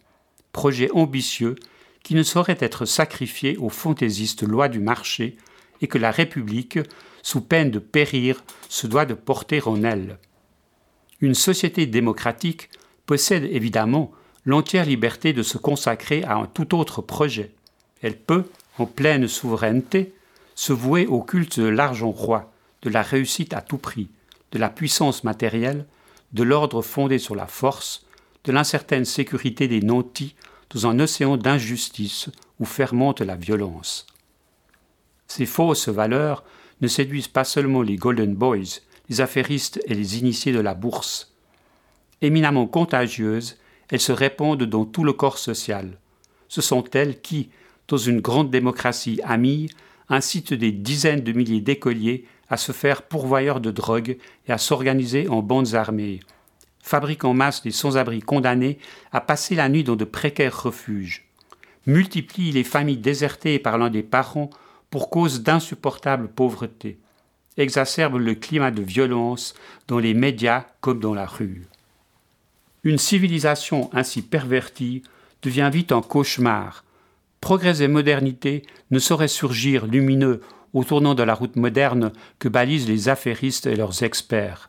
[0.51, 1.55] projet ambitieux
[2.03, 5.37] qui ne saurait être sacrifié aux fantaisistes lois du marché
[5.79, 6.77] et que la République,
[7.23, 10.19] sous peine de périr, se doit de porter en elle.
[11.21, 12.69] Une société démocratique
[13.05, 14.11] possède évidemment
[14.43, 17.53] l'entière liberté de se consacrer à un tout autre projet,
[18.01, 18.45] elle peut,
[18.77, 20.13] en pleine souveraineté,
[20.55, 24.09] se vouer au culte de l'argent roi, de la réussite à tout prix,
[24.51, 25.85] de la puissance matérielle,
[26.33, 28.05] de l'ordre fondé sur la force,
[28.43, 30.35] de l'incertaine sécurité des nantis
[30.69, 32.29] dans un océan d'injustice
[32.59, 34.05] où fermente la violence.
[35.27, 36.43] Ces fausses valeurs
[36.81, 41.33] ne séduisent pas seulement les Golden Boys, les affairistes et les initiés de la bourse.
[42.21, 43.57] Éminemment contagieuses,
[43.89, 45.97] elles se répandent dans tout le corps social.
[46.47, 47.49] Ce sont elles qui,
[47.89, 49.69] dans une grande démocratie amie,
[50.07, 54.17] incite des dizaines de milliers d'écoliers à se faire pourvoyeurs de drogue
[54.47, 56.19] et à s'organiser en bandes armées,
[56.81, 58.79] fabrique en masse des sans-abri condamnés
[59.11, 61.27] à passer la nuit dans de précaires refuges,
[61.85, 64.49] multiplie les familles désertées par l'un des parents
[64.89, 66.97] pour cause d'insupportable pauvreté,
[67.57, 69.53] exacerbe le climat de violence
[69.87, 71.67] dans les médias comme dans la rue.
[72.83, 75.03] Une civilisation ainsi pervertie
[75.41, 76.83] devient vite un cauchemar,
[77.41, 80.41] Progrès et modernité ne sauraient surgir lumineux
[80.73, 84.67] au tournant de la route moderne que balisent les affairistes et leurs experts.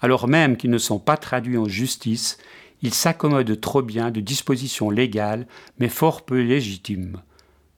[0.00, 2.38] Alors même qu'ils ne sont pas traduits en justice,
[2.82, 5.46] ils s'accommodent trop bien de dispositions légales,
[5.78, 7.22] mais fort peu légitimes.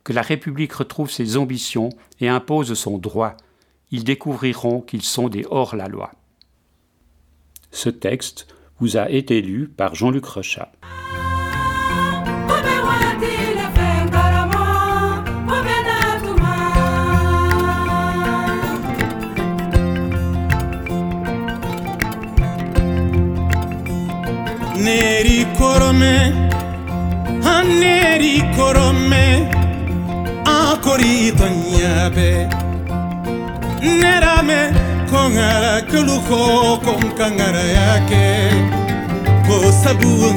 [0.04, 1.90] Que la République retrouve ses ambitions
[2.20, 3.36] et impose son droit,
[3.90, 6.12] ils découvriront qu'ils sont des hors-la-loi.
[7.70, 8.46] Ce texte
[8.78, 10.72] vous a été lu par Jean-Luc Rechat.
[24.84, 26.16] Neri korome
[27.54, 29.26] an neri korome
[30.46, 32.32] an kori tonyabe
[34.00, 34.60] nerame
[35.10, 36.40] kongara kuluko
[36.84, 38.26] kon kangara yake.
[39.50, 40.30] Ko sabu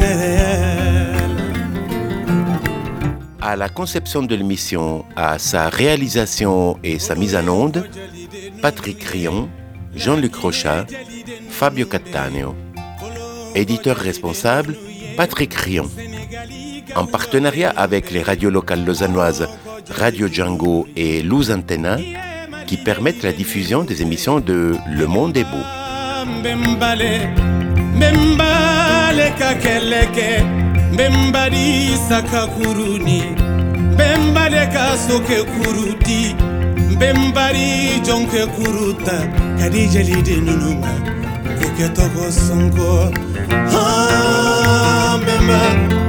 [3.42, 7.88] à la conception de l'émission, à sa réalisation et sa mise en onde,
[8.62, 9.50] Patrick Rion,
[9.96, 10.88] Jean-Luc Rochat,
[11.50, 12.56] Fabio Cattaneo.
[13.56, 14.76] Éditeur responsable,
[15.16, 15.90] Patrick Rion.
[16.96, 19.48] En partenariat avec les radios locales lausannoises
[19.90, 21.98] Radio Django et Luz Antenna,
[22.66, 25.64] qui permettent la diffusion des émissions de Le Monde est beau.
[41.78, 43.12] kitoko sonko
[45.14, 46.03] amema ah,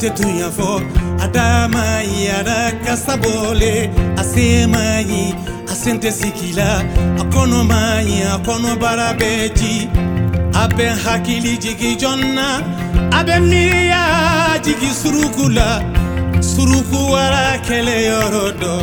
[0.00, 0.70] ada tɛ tun ya fɔ
[1.24, 3.72] adama yi ada kasa bɔle
[4.20, 5.34] a se ma yi
[5.72, 6.70] a sen tɛ sigi la
[7.20, 9.30] a kɔnɔ ma yi a kɔnɔbara bɛ
[10.60, 12.48] a bɛ hakili jigi jɔn na
[13.18, 14.02] a bɛ miiriya
[14.64, 15.68] jigi suruku la
[16.40, 18.74] suruku wara kɛlɛyɔrɔ dɔ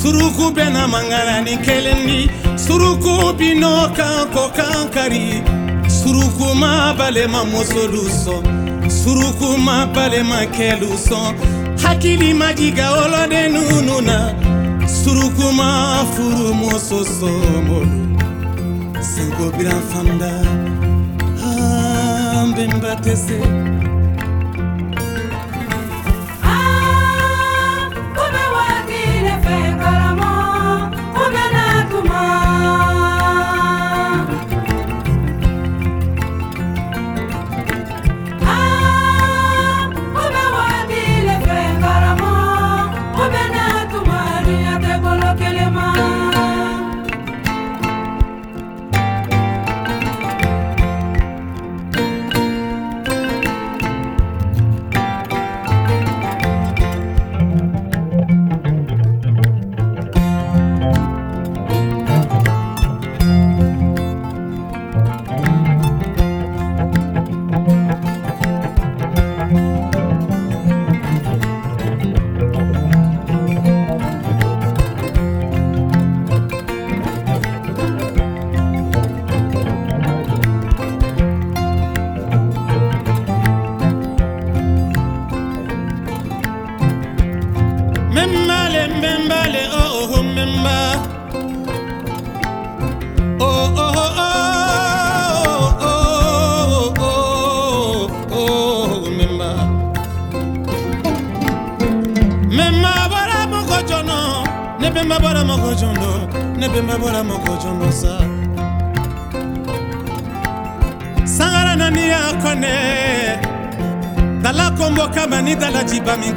[0.00, 2.20] suruku bɛna mangara ni kelen ni.
[2.64, 5.42] Suruku binɔ kan kɔ kan kari
[5.98, 8.04] suruku ma balema musolu
[8.90, 11.34] surukuma balemakɛlu sɔn
[11.82, 14.18] hakili majiga wɔlɔden nunu na
[15.00, 15.68] surukuma
[16.14, 17.98] furumuso sɔmolu
[19.12, 20.32] senkobiran fanda.
[21.42, 23.36] Ah, An benba tɛ se
[108.00, 108.14] sa.
[111.36, 112.76] Sangara nani akone,
[114.42, 116.30] dala kombo kama ni dala jiba ni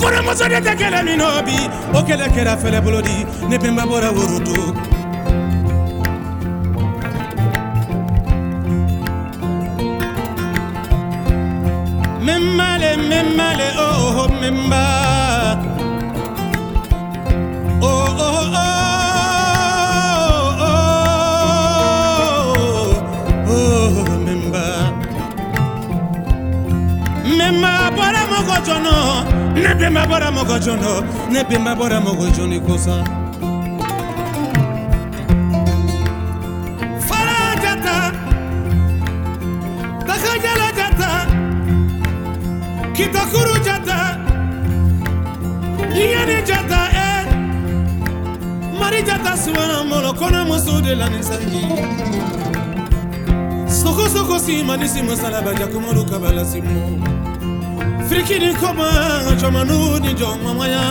[0.00, 1.00] kɔrɔmuso de tɛ kɛlɛ
[1.56, 1.60] o
[3.48, 3.56] ne
[12.24, 13.68] memale memale
[14.40, 14.84] memba.
[17.80, 17.86] Oh
[18.26, 18.87] oh oh
[28.58, 29.24] mogojono.
[29.54, 33.04] Ne bemba bora mogojono ne bemba bora mogojoni kosa
[37.08, 38.12] farajata
[40.06, 41.26] takajalajata
[42.92, 44.18] kitakurujata
[45.94, 47.26] iyanijata e eh.
[48.80, 51.66] marijata suwana molo kona musu de lani sanji
[53.82, 57.27] sokosoko simanisi masalabajakumalu kabalasimu
[58.08, 58.88] firikini koma,
[59.40, 60.82] cɔmanu ni jɔn mamaya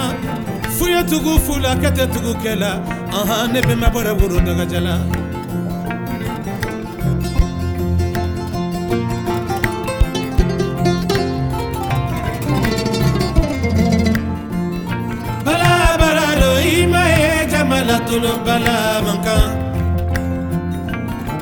[0.78, 2.72] fuyetugu fula kɛtɛtugu kɛla
[3.18, 4.96] ahan ne bɛma bɔrɛ woro dagajala
[18.08, 19.38] tolo bala manka.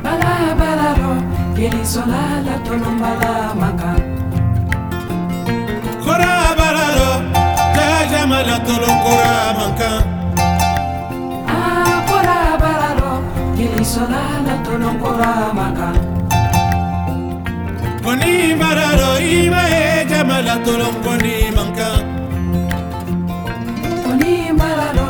[0.03, 1.11] Bala bala ro
[1.55, 3.74] kelisola la tolo bala manka.
[8.35, 9.89] mala tolokora manka
[11.57, 13.11] akora bararo
[13.55, 15.87] kilisona na tolokora manka
[18.03, 21.35] koni bararo ima e jamala tolokoni
[24.03, 25.09] koni bararo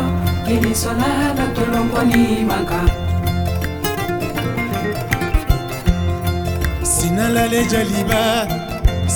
[7.73, 8.23] jaliba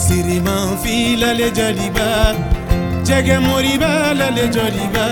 [0.04, 2.10] siriman filale jaliba.
[3.10, 5.06] Jɛgɛ moriba lale joliba.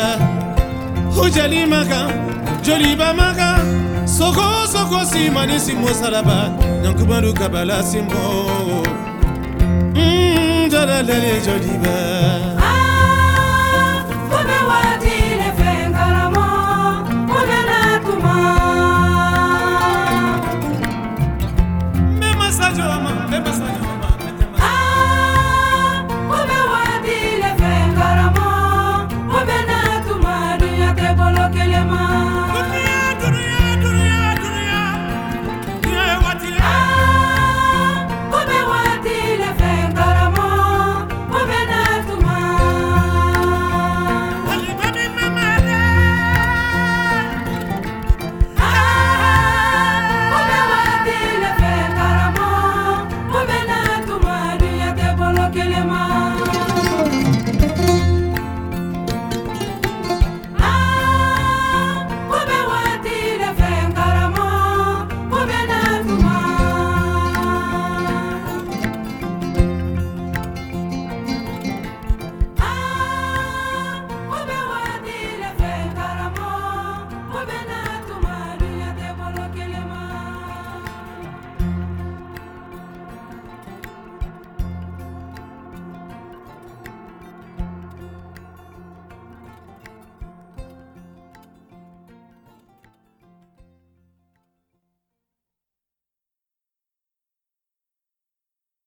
[1.21, 2.07] O jali makan
[2.65, 3.57] joliba makan
[4.05, 6.37] sogo sogo simani simo salaba
[6.83, 8.21] nyankubadu kabala simbo.
[9.95, 12.36] Mm, jalalale joliba